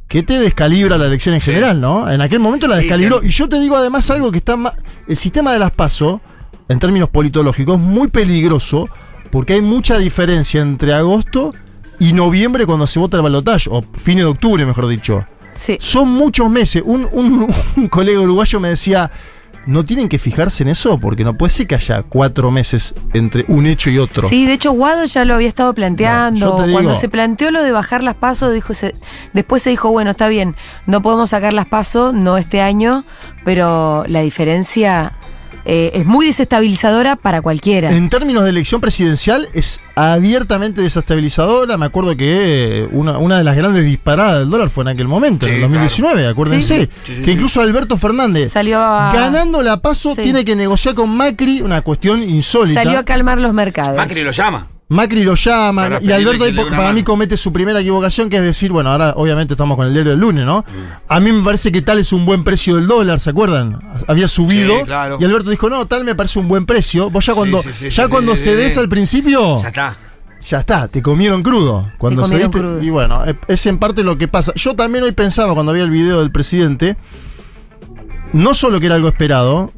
que 0.09 0.23
te 0.25 0.39
descalibra 0.41 0.99
la 0.99 1.07
elección 1.07 1.37
en 1.37 1.41
general, 1.41 1.81
¿no? 1.81 2.11
En 2.11 2.21
aquel 2.21 2.41
momento 2.41 2.67
la 2.67 2.77
descalibró. 2.77 3.23
Y 3.23 3.29
yo 3.29 3.49
te 3.49 3.61
digo 3.61 3.77
además 3.77 4.11
algo 4.11 4.33
que 4.33 4.39
está 4.39 4.57
ma- 4.57 4.73
El 5.07 5.17
sistema 5.17 5.53
de 5.53 5.61
las 5.61 5.71
paso, 5.71 6.21
en 6.69 6.79
términos 6.81 7.09
politológicos, 7.11 7.77
es 7.77 7.81
muy 7.81 8.09
peligroso 8.09 8.89
porque 9.31 9.53
hay 9.55 9.63
mucha 9.63 9.99
diferencia 9.99 10.61
entre 10.63 10.93
agosto 10.95 11.55
y 12.01 12.13
noviembre 12.13 12.67
cuando 12.67 12.89
se 12.89 12.99
vota 12.99 13.19
el 13.19 13.23
balotaje, 13.23 13.69
o 13.71 13.83
fines 13.83 14.25
de 14.25 14.31
octubre, 14.31 14.67
mejor 14.67 14.89
dicho. 14.89 15.25
Sí. 15.55 15.77
Son 15.81 16.09
muchos 16.09 16.51
meses. 16.51 16.83
Un, 16.85 17.07
un- 17.13 17.47
un 17.77 17.89
colega 17.89 18.21
uruguayo 18.21 18.59
me 18.59 18.71
decía, 18.71 19.13
no 19.67 19.85
tienen 19.85 20.09
que 20.09 20.19
fijarse 20.19 20.63
en 20.63 20.71
eso 20.71 20.99
porque 20.99 21.23
no 21.25 21.35
puede 21.35 21.51
ser 21.51 21.67
que 21.67 21.75
haya 21.75 22.03
cuatro 22.03 22.51
meses 22.51 22.95
entre 23.13 23.45
un 23.49 23.67
hecho 23.67 23.91
y 23.91 23.99
otro. 23.99 24.27
Sí, 24.27 24.47
de 24.47 24.55
hecho 24.55 24.73
Guado 24.73 25.05
ya 25.05 25.25
lo 25.25 25.35
había 25.35 25.49
estado 25.49 25.73
planteando. 25.75 26.57
No, 26.57 26.63
digo- 26.65 26.73
Cuando 26.73 26.95
se 26.97 27.09
planteó 27.09 27.51
lo 27.51 27.63
de 27.63 27.71
bajar 27.73 28.03
las 28.03 28.15
pasos, 28.17 28.53
dijo, 28.55 28.75
se- 28.75 28.95
después 29.33 29.63
se 29.63 29.71
dijo, 29.71 29.91
bueno, 29.91 30.11
está 30.13 30.29
bien, 30.29 30.57
no 30.87 31.03
podemos 31.03 31.31
sacar 31.31 31.53
las 31.53 31.67
pasos, 31.67 32.15
no 32.15 32.39
este 32.39 32.61
año, 32.61 33.05
pero 33.45 34.05
la 34.09 34.21
diferencia 34.23 35.13
eh, 35.65 35.91
es 35.95 36.07
muy 36.07 36.27
desestabilizadora 36.27 37.17
para 37.17 37.43
cualquiera. 37.43 37.91
En 37.91 38.09
términos 38.09 38.45
de 38.45 38.51
elección 38.51 38.81
presidencial 38.81 39.49
es 39.55 39.81
abiertamente 39.95 40.81
desestabilizadora. 40.83 41.77
Me 41.77 41.87
acuerdo 41.87 42.17
que 42.17 42.83
eh, 42.85 42.89
una, 42.93 43.19
una 43.19 43.39
de 43.39 43.45
las 43.45 43.57
grandes 43.57 43.85
disparadas 43.85 44.41
del 44.41 44.51
dólar 44.51 44.71
fue 44.71 44.83
en 44.85 44.89
aquel 44.89 45.09
momento, 45.09 45.47
en 45.47 45.55
el 45.55 45.61
2019, 45.63 46.27
acuérdense. 46.29 46.91
Sí, 47.05 47.15
sí, 47.17 47.23
que 47.23 47.33
incluso 47.33 47.61
Alberto 47.61 47.97
Fernández, 47.97 48.51
Salió 48.53 48.81
a, 48.81 49.11
ganando 49.13 49.63
la 49.63 49.79
paso, 49.81 50.15
Sí. 50.15 50.23
tiene 50.23 50.45
que 50.45 50.57
negociar 50.57 50.95
con 50.95 51.11
Macri, 51.11 51.61
una 51.61 51.83
cuestión 51.83 52.23
insólita. 52.23 52.83
salió 52.83 52.99
a 52.99 53.05
calmar 53.05 53.39
los 53.39 53.53
mercados. 53.55 53.97
Macri 53.97 54.25
lo 54.25 54.31
llama. 54.33 54.67
Macri 54.91 55.23
lo 55.23 55.37
llama 55.37 55.83
Para 55.85 56.03
y 56.03 56.11
Alberto 56.11 56.43
ahí 56.45 56.53
para 56.53 56.93
mí 56.93 57.05
comete 57.05 57.37
su 57.37 57.53
primera 57.53 57.79
equivocación, 57.81 58.29
que 58.29 58.37
es 58.39 58.43
decir, 58.43 58.73
bueno, 58.73 58.91
ahora 58.91 59.15
obviamente 59.17 59.55
estamos 59.55 59.77
con 59.77 59.87
el 59.87 59.93
diario 59.93 60.11
del 60.11 60.21
lunes, 60.21 60.45
¿no? 60.45 60.65
A 61.07 61.21
mí 61.21 61.31
me 61.31 61.45
parece 61.45 61.71
que 61.71 61.81
tal 61.81 62.01
es 62.01 62.13
un 62.13 62.27
buen 62.27 62.43
precio 62.43 62.75
del 62.75 62.89
dólar, 62.89 63.21
¿se 63.21 63.31
acuerdan? 63.31 63.79
Había 64.09 64.27
subido 64.27 64.79
Sí, 64.81 64.85
claro. 64.87 65.19
y 65.21 65.25
Alberto 65.25 65.51
dijo, 65.51 65.71
no, 65.71 65.87
tal 65.87 66.03
me 66.05 66.17
parece 66.17 66.41
un 66.41 66.49
buen 66.49 66.67
precio. 66.67 67.09
Vos 67.09 67.25
ya 67.25 67.35
cuando, 67.35 67.63
sí, 67.63 67.73
sí, 67.73 67.89
ya 67.91 68.07
sí, 68.07 68.11
cuando 68.11 68.35
sí, 68.37 68.43
cedes 68.43 68.75
sí. 68.75 68.81
al 68.81 68.89
principio, 68.89 69.59
Ya 69.63 69.69
está. 69.69 69.97
ya 70.43 70.59
está, 70.59 70.89
te 70.89 71.01
comieron 71.03 71.45
crudo. 71.45 71.89
Cuando 71.97 72.23
comieron 72.23 72.51
cediste- 72.51 72.59
crudo. 72.59 72.83
Y 72.83 72.91
bueno, 72.91 73.25
eh, 73.27 73.37
es 73.47 73.65
en 73.67 73.79
parte 73.79 74.03
lo 74.03 74.19
que 74.19 74.27
pasa. 74.27 74.53
Yo 74.57 74.75
también 74.75 75.05
hoy 75.05 75.13
pensaba 75.13 75.55
cuando 75.55 75.73
vi 75.73 75.79
el 75.83 75.91
video 75.91 76.19
del 76.19 76.33
presidente, 76.33 76.97
no 78.33 78.55
solo 78.55 78.81
que 78.81 78.87
era 78.87 78.97
algo 78.97 79.07
esperado, 79.07 79.73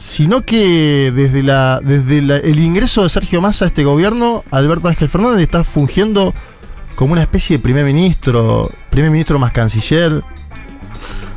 sino 0.00 0.46
que 0.46 1.12
desde, 1.14 1.42
la, 1.42 1.78
desde 1.84 2.22
la- 2.22 2.38
el 2.38 2.58
ingreso 2.58 3.02
de 3.02 3.10
Sergio 3.10 3.42
Massa 3.42 3.66
a 3.66 3.68
este 3.68 3.84
gobierno, 3.84 4.44
Alberto 4.50 4.88
Ángel 4.88 5.10
Fernández 5.10 5.42
está 5.42 5.62
fungiendo 5.62 6.32
como 6.96 7.12
una 7.12 7.20
especie 7.20 7.58
de 7.58 7.62
primer 7.62 7.84
ministro, 7.84 8.70
primer 8.88 9.10
ministro 9.10 9.38
más 9.38 9.52
canciller. 9.52 10.22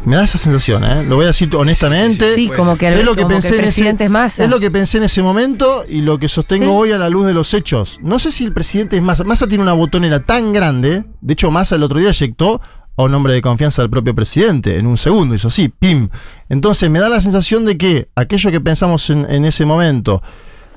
Me 0.06 0.16
da 0.18 0.24
esa 0.26 0.38
sensación, 0.38 0.84
¿eh? 0.84 1.04
Lo 1.04 1.16
voy 1.18 1.26
a 1.26 1.28
decir 1.28 1.54
honestamente. 1.56 2.34
Sí, 2.36 2.48
Pues, 2.48 2.58
como 2.60 2.78
que, 2.78 2.88
es 2.88 3.06
lo 3.06 3.16
que 3.16 3.22
como 3.24 3.30
que 3.30 3.34
pensé 3.36 3.50
el 3.50 3.54
en 3.56 3.60
ese- 3.62 3.68
presidente 3.74 4.04
es 4.06 4.10
Massa. 4.10 4.44
Es 4.46 4.50
lo 4.50 4.60
que 4.62 4.72
pensé 4.72 4.98
en 4.98 5.04
ese 5.06 5.22
momento 5.22 5.84
y 5.88 6.00
lo 6.02 6.18
que 6.18 6.28
sostengo 6.30 6.66
Sí. 6.66 6.72
hoy 6.72 6.92
a 6.94 6.98
la 6.98 7.10
luz 7.10 7.26
de 7.26 7.34
los 7.34 7.54
hechos. 7.54 8.00
No 8.02 8.18
sé 8.20 8.32
si 8.32 8.44
el 8.46 8.54
presidente 8.54 8.96
es 8.98 9.04
Massa. 9.04 9.24
Massa 9.26 9.48
tiene 9.48 9.62
una 9.62 9.74
botonera 9.74 10.22
tan 10.22 10.52
grande. 10.54 11.04
De 11.22 11.34
hecho, 11.34 11.52
Massa 11.52 11.76
el 11.76 11.84
otro 11.84 12.00
día 12.00 12.10
eyectó 12.10 12.60
a 12.96 13.04
un 13.04 13.14
hombre 13.14 13.34
de 13.34 13.42
confianza 13.42 13.82
del 13.82 13.90
propio 13.90 14.14
presidente. 14.16 14.78
En 14.78 14.88
un 14.88 14.98
segundo 14.98 15.36
hizo 15.36 15.48
así, 15.48 15.70
pim. 15.70 16.10
Entonces 16.50 16.90
me 16.90 17.00
da 17.00 17.10
la 17.10 17.22
sensación 17.22 17.66
de 17.66 17.78
que 17.78 18.10
aquello 18.16 18.52
que 18.52 18.62
pensamos 18.62 19.10
en, 19.10 19.30
en 19.30 19.46
ese 19.46 19.66
momento, 19.66 20.22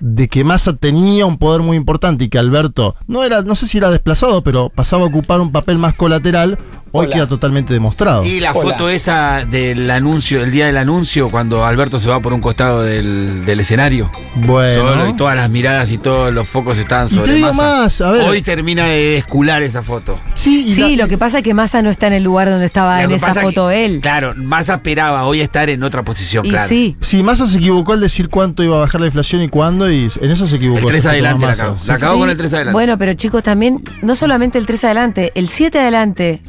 de 0.00 0.28
que 0.28 0.44
Massa 0.44 0.74
tenía 0.74 1.26
un 1.26 1.38
poder 1.38 1.62
muy 1.62 1.76
importante 1.76 2.24
y 2.24 2.28
que 2.28 2.38
Alberto 2.38 2.96
no 3.06 3.24
era, 3.24 3.42
no 3.42 3.54
sé 3.54 3.66
si 3.66 3.78
era 3.78 3.90
desplazado, 3.90 4.42
pero 4.42 4.68
pasaba 4.68 5.02
a 5.04 5.06
ocupar 5.06 5.40
un 5.40 5.52
papel 5.52 5.78
más 5.78 5.94
colateral, 5.94 6.58
hoy 6.92 7.06
Hola. 7.06 7.14
queda 7.14 7.26
totalmente 7.28 7.72
demostrado. 7.74 8.24
Y 8.24 8.40
la 8.40 8.52
Hola. 8.52 8.70
foto 8.70 8.88
esa 8.88 9.44
del 9.44 9.90
anuncio, 9.90 10.42
el 10.42 10.50
día 10.50 10.66
del 10.66 10.76
anuncio, 10.78 11.30
cuando 11.30 11.64
Alberto 11.64 11.98
se 11.98 12.08
va 12.08 12.20
por 12.20 12.32
un 12.32 12.40
costado 12.40 12.82
del, 12.82 13.44
del 13.44 13.60
escenario. 13.60 14.10
Bueno. 14.36 14.74
Solo, 14.82 15.08
y 15.08 15.14
todas 15.14 15.36
las 15.36 15.50
miradas 15.50 15.90
y 15.92 15.98
todos 15.98 16.32
los 16.32 16.46
focos 16.48 16.78
estaban 16.78 17.06
Y 17.06 17.10
te 17.10 17.14
sobre 17.16 17.34
digo 17.34 17.48
Massa. 17.48 17.62
más, 17.62 18.00
a 18.00 18.10
ver. 18.12 18.22
Hoy 18.28 18.42
termina 18.42 18.84
de 18.86 19.16
escular 19.18 19.62
esa 19.62 19.82
foto. 19.82 20.18
sí, 20.34 20.66
y 20.68 20.72
Sí, 20.72 20.96
la- 20.96 21.04
lo 21.04 21.08
que 21.08 21.18
pasa 21.18 21.38
es 21.38 21.44
que 21.44 21.54
Massa 21.54 21.82
no 21.82 21.90
está 21.90 22.06
en 22.06 22.12
el 22.14 22.22
lugar 22.24 22.48
donde 22.48 22.66
estaba 22.66 22.98
Lo 23.02 23.04
en 23.08 23.12
esa 23.12 23.34
foto 23.34 23.68
que- 23.68 23.84
él. 23.84 24.00
Claro, 24.00 24.34
Massa 24.36 24.74
esperaba 24.74 25.24
hoy 25.24 25.40
estar 25.40 25.68
en 25.70 25.82
otra 25.82 26.02
posición, 26.04 26.46
y 26.46 26.50
claro. 26.50 26.68
sí, 26.68 26.96
Sí, 27.00 27.22
Massa 27.22 27.46
se 27.46 27.58
equivocó 27.58 27.92
al 27.92 28.00
decir 28.00 28.28
cuánto 28.28 28.62
iba 28.62 28.76
a 28.76 28.80
bajar 28.80 29.00
la 29.00 29.06
inflación 29.06 29.42
y 29.42 29.48
cuándo, 29.48 29.85
y 29.90 30.08
en 30.20 30.30
eso 30.30 30.46
se 30.46 30.56
equivocó. 30.56 30.80
El 30.80 30.86
3 30.86 31.02
se 31.02 31.08
adelante 31.08 31.46
la 31.46 31.52
acabó. 31.52 31.76
La 31.86 31.94
acabó 31.94 32.14
Sí. 32.14 32.20
con 32.20 32.30
el 32.30 32.36
3 32.36 32.52
adelante. 32.54 32.72
Bueno, 32.72 32.98
pero 32.98 33.14
chicos, 33.14 33.42
también, 33.42 33.82
no 34.02 34.14
solamente 34.14 34.58
el 34.58 34.66
3 34.66 34.84
adelante, 34.84 35.32
el 35.34 35.48
7 35.48 35.78
adelante, 35.80 36.42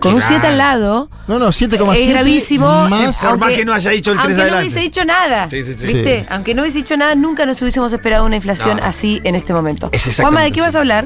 con 0.00 0.14
un 0.14 0.20
7 0.22 0.40
claro. 0.40 0.48
al 0.52 0.58
lado, 0.58 1.10
No, 1.28 1.38
no, 1.38 1.52
7,7. 1.52 2.00
es 2.02 2.08
gravísimo. 2.08 2.88
Más, 2.88 3.16
Por 3.18 3.38
más 3.38 3.50
que 3.50 3.64
no 3.64 3.72
haya 3.74 3.90
dicho 3.90 4.12
el 4.12 4.16
3 4.18 4.24
aunque 4.28 4.36
no 4.36 4.42
adelante. 4.42 4.64
hubiese 4.66 4.80
dicho 4.80 5.04
nada. 5.04 5.50
Sí, 5.50 5.62
sí, 5.62 5.76
sí. 5.78 5.92
¿Viste? 5.92 6.20
Sí. 6.20 6.26
Aunque 6.30 6.54
no 6.54 6.62
hubiese 6.62 6.78
dicho 6.78 6.96
nada, 6.96 7.14
nunca 7.14 7.44
nos 7.46 7.60
hubiésemos 7.60 7.92
esperado 7.92 8.24
una 8.24 8.36
inflación 8.36 8.78
No. 8.78 8.84
así 8.84 9.20
en 9.24 9.34
este 9.34 9.52
momento. 9.52 9.90
Es 9.92 10.16
Juanma, 10.16 10.40
¿de 10.42 10.52
qué 10.52 10.60
así. 10.60 10.66
vas 10.68 10.76
a 10.76 10.78
hablar? 10.78 11.04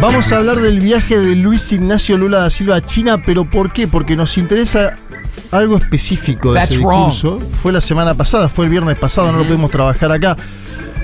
Vamos 0.00 0.32
a 0.32 0.36
hablar 0.38 0.58
del 0.60 0.80
viaje 0.80 1.18
de 1.18 1.36
Luis 1.36 1.70
Ignacio 1.72 2.16
Lula 2.16 2.40
da 2.40 2.50
Silva 2.50 2.76
a 2.76 2.84
China, 2.84 3.22
pero 3.24 3.44
¿por 3.48 3.72
qué? 3.72 3.86
Porque 3.88 4.16
nos 4.16 4.36
interesa 4.38 4.94
algo 5.52 5.76
específico 5.76 6.52
de 6.52 6.60
ese 6.60 6.68
That's 6.74 6.82
wrong. 6.82 7.10
discurso. 7.10 7.40
Fue 7.62 7.72
la 7.72 7.80
semana 7.80 8.14
pasada, 8.14 8.48
fue 8.48 8.64
el 8.66 8.70
viernes 8.70 8.98
pasado, 8.98 9.30
no 9.32 9.38
lo 9.38 9.46
pudimos 9.46 9.70
trabajar 9.70 10.10
acá. 10.12 10.36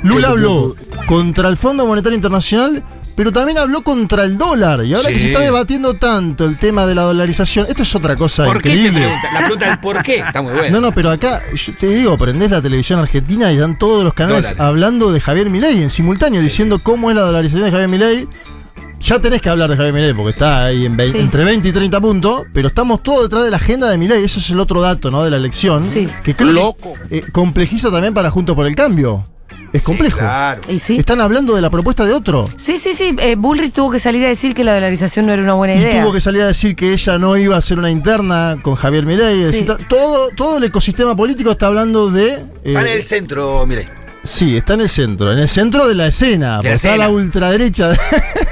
Lula 0.02 0.28
habló 0.28 0.74
contra 1.06 1.48
el 1.48 1.56
Fondo 1.56 1.86
Monetario 1.86 2.14
Internacional, 2.16 2.82
pero 3.16 3.32
también 3.32 3.58
habló 3.58 3.82
contra 3.82 4.24
el 4.24 4.38
dólar. 4.38 4.84
Y 4.84 4.94
ahora 4.94 5.08
Sí. 5.08 5.14
que 5.14 5.20
se 5.20 5.26
está 5.28 5.40
debatiendo 5.40 5.94
tanto 5.94 6.44
el 6.44 6.56
tema 6.58 6.86
de 6.86 6.94
la 6.94 7.02
dolarización, 7.02 7.66
esto 7.68 7.82
es 7.82 7.94
otra 7.94 8.14
cosa 8.16 8.44
¿Por 8.44 8.62
qué 8.62 8.70
se 8.70 8.74
increíble. 8.76 9.00
pregunta? 9.00 9.28
La 9.32 9.38
pregunta 9.40 9.72
es 9.72 9.78
¿por 9.78 10.02
qué? 10.02 10.16
Está 10.20 10.42
muy 10.42 10.52
buena. 10.52 10.70
No, 10.70 10.80
no, 10.80 10.92
pero 10.92 11.10
acá, 11.10 11.42
yo 11.54 11.72
te 11.76 11.86
digo, 11.88 12.16
prendés 12.16 12.50
la 12.50 12.62
televisión 12.62 13.00
argentina 13.00 13.50
y 13.52 13.56
dan 13.56 13.78
todos 13.78 14.04
los 14.04 14.14
canales 14.14 14.42
Dólares. 14.42 14.60
hablando 14.60 15.10
de 15.12 15.20
Javier 15.20 15.50
Milei 15.50 15.82
en 15.82 15.90
simultáneo, 15.90 16.40
Sí, 16.40 16.46
diciendo 16.46 16.78
cómo 16.80 17.10
es 17.10 17.16
la 17.16 17.22
dolarización 17.22 17.64
de 17.64 17.70
Javier 17.72 17.88
Milei. 17.88 18.28
Ya 19.00 19.20
tenés 19.20 19.40
que 19.40 19.48
hablar 19.48 19.70
de 19.70 19.76
Javier 19.76 19.94
Milei 19.94 20.12
porque 20.12 20.30
está 20.30 20.64
ahí 20.64 20.84
en 20.84 20.96
vein- 20.96 21.12
Sí. 21.12 21.18
entre 21.18 21.44
20 21.44 21.68
y 21.68 21.72
30 21.72 22.00
puntos, 22.00 22.42
pero 22.52 22.66
estamos 22.68 23.00
todos 23.02 23.22
detrás 23.24 23.44
de 23.44 23.50
la 23.50 23.56
agenda 23.56 23.88
de 23.88 23.96
Milei. 23.96 24.24
Eso 24.24 24.40
es 24.40 24.50
el 24.50 24.58
otro 24.58 24.80
dato, 24.80 25.10
¿no? 25.12 25.22
De 25.22 25.30
la 25.30 25.36
elección. 25.36 25.84
Sí. 25.84 26.08
Que 26.24 26.34
creo 26.34 26.48
que, 26.48 26.54
Loco. 26.54 26.92
eh, 27.10 27.22
complejiza 27.30 27.90
también 27.92 28.12
para 28.12 28.28
Juntos 28.30 28.56
por 28.56 28.66
el 28.66 28.74
Cambio. 28.74 29.24
Es 29.72 29.82
complejo. 29.82 30.18
Claro. 30.18 30.60
Y 30.68 30.78
sí. 30.78 30.96
Están 30.96 31.20
hablando 31.20 31.54
de 31.54 31.60
la 31.60 31.68
propuesta 31.70 32.04
de 32.06 32.12
otro. 32.12 32.48
Sí, 32.56 32.78
sí, 32.78 32.94
sí. 32.94 33.14
eh, 33.18 33.34
Bullrich 33.36 33.72
tuvo 33.72 33.90
que 33.90 33.98
salir 33.98 34.24
a 34.24 34.28
decir 34.28 34.54
que 34.54 34.64
la 34.64 34.74
dolarización 34.74 35.26
no 35.26 35.32
era 35.32 35.42
una 35.42 35.54
buena 35.54 35.74
Y 35.74 35.78
idea. 35.80 36.02
tuvo 36.02 36.12
que 36.12 36.20
salir 36.20 36.42
a 36.42 36.46
decir 36.46 36.74
que 36.74 36.92
ella 36.92 37.18
no 37.18 37.36
iba 37.36 37.54
a 37.54 37.58
hacer 37.58 37.78
una 37.78 37.90
interna 37.90 38.58
con 38.62 38.74
Javier 38.76 39.04
Milei. 39.04 39.46
Sí. 39.52 39.66
Todo, 39.88 40.30
todo 40.30 40.58
el 40.58 40.64
ecosistema 40.64 41.14
político 41.14 41.50
está 41.50 41.66
hablando 41.66 42.10
de. 42.10 42.28
eh, 42.32 42.40
Está 42.64 42.80
en 42.80 42.88
el 42.88 43.02
centro, 43.02 43.66
mire. 43.66 43.88
Sí, 44.24 44.56
está 44.56 44.74
en 44.74 44.80
el 44.82 44.88
centro, 44.88 45.32
en 45.32 45.38
el 45.38 45.48
centro 45.48 45.86
de 45.86 45.94
la 45.94 46.08
escena. 46.08 46.60
De 46.60 46.70
la 46.70 46.74
escena. 46.74 46.96
la 46.96 47.08
ultraderecha 47.08 47.92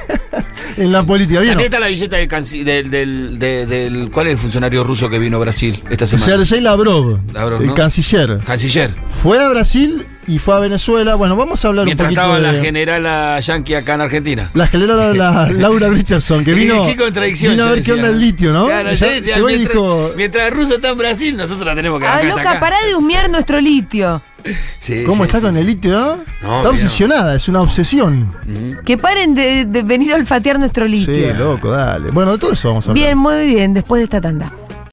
en 0.76 0.92
la 0.92 1.02
política. 1.04 1.40
Bien, 1.40 1.52
También 1.54 1.66
está 1.72 1.80
la 1.80 1.88
visita 1.88 2.16
del, 2.16 2.28
del, 2.28 2.90
del, 2.90 3.38
de- 3.38 3.66
del- 3.66 4.10
¿Cuál 4.10 4.28
es 4.28 4.32
el 4.34 4.38
funcionario 4.38 4.84
ruso 4.84 5.08
que 5.10 5.18
vino 5.18 5.36
a 5.38 5.40
Brasil 5.40 5.82
esta 5.90 6.06
semana? 6.06 6.24
Sergei 6.44 6.60
Lavrov, 6.60 7.18
Lavrov, 7.32 7.60
el 7.62 7.68
¿no? 7.68 7.74
canciller. 7.74 8.38
Canciller. 8.46 8.90
Fue 9.22 9.42
a 9.42 9.48
Brasil 9.48 10.06
y 10.26 10.38
fue 10.38 10.54
a 10.56 10.58
Venezuela. 10.58 11.14
Bueno, 11.14 11.36
vamos 11.36 11.64
a 11.64 11.68
hablar 11.68 11.84
Mientras 11.84 12.10
un 12.10 12.16
poquito 12.16 12.34
estaba 12.36 12.52
de... 12.52 12.56
la 12.58 12.64
generala 12.64 13.40
yankee 13.40 13.74
acá 13.74 13.94
en 13.94 14.00
Argentina. 14.02 14.50
La 14.54 14.66
general 14.66 15.16
la 15.16 15.48
Laura 15.52 15.88
Richardson, 15.88 16.44
que 16.44 16.52
¿Qué- 16.54 16.60
vino, 16.60 16.84
qué 16.86 16.96
contradicción, 16.96 17.52
vino 17.52 17.64
a 17.64 17.70
ver 17.72 17.82
qué 17.82 17.92
onda 17.92 18.08
el 18.08 18.20
litio, 18.20 18.52
¿no? 18.52 18.66
Claro, 18.66 18.90
Ella 18.90 19.06
yo 19.06 19.12
decía, 19.14 19.34
llegó 19.36 19.48
y 19.50 19.52
mientras, 19.54 19.72
dijo, 19.74 20.10
mientras 20.16 20.46
el 20.48 20.52
ruso 20.54 20.74
está 20.76 20.88
en 20.90 20.98
Brasil, 20.98 21.36
nosotros 21.36 21.64
la 21.66 21.74
tenemos 21.74 22.00
que 22.00 22.06
Ah, 22.06 22.16
acá. 22.18 22.60
pará 22.60 22.76
de 22.86 22.94
husmear 22.96 23.30
nuestro 23.30 23.60
litio. 23.60 24.22
Sí, 24.78 25.02
¿cómo 25.04 25.24
sí, 25.24 25.28
está 25.28 25.38
sí, 25.40 25.44
con 25.46 25.54
sí. 25.54 25.60
el 25.60 25.66
litio? 25.66 26.18
No, 26.42 26.56
está 26.58 26.70
obsesionada, 26.70 27.34
es 27.34 27.48
una 27.48 27.62
obsesión. 27.62 28.32
Ujú. 28.46 28.84
Que 28.84 28.96
paren 28.96 29.34
de, 29.34 29.64
de 29.64 29.82
venir 29.82 30.12
a 30.12 30.16
olfatear 30.16 30.60
nuestro 30.60 30.86
litio. 30.86 31.12
Sí, 31.12 31.26
loco, 31.36 31.70
dale. 31.72 32.12
Bueno, 32.12 32.30
de 32.32 32.38
todo 32.38 32.52
eso 32.52 32.68
vamos 32.68 32.86
a 32.86 32.90
hablar. 32.92 33.04
Bien, 33.04 33.18
muy 33.18 33.46
bien, 33.46 33.74
después 33.74 33.98
de 33.98 34.04
esta 34.04 34.20
tanda. 34.20 34.52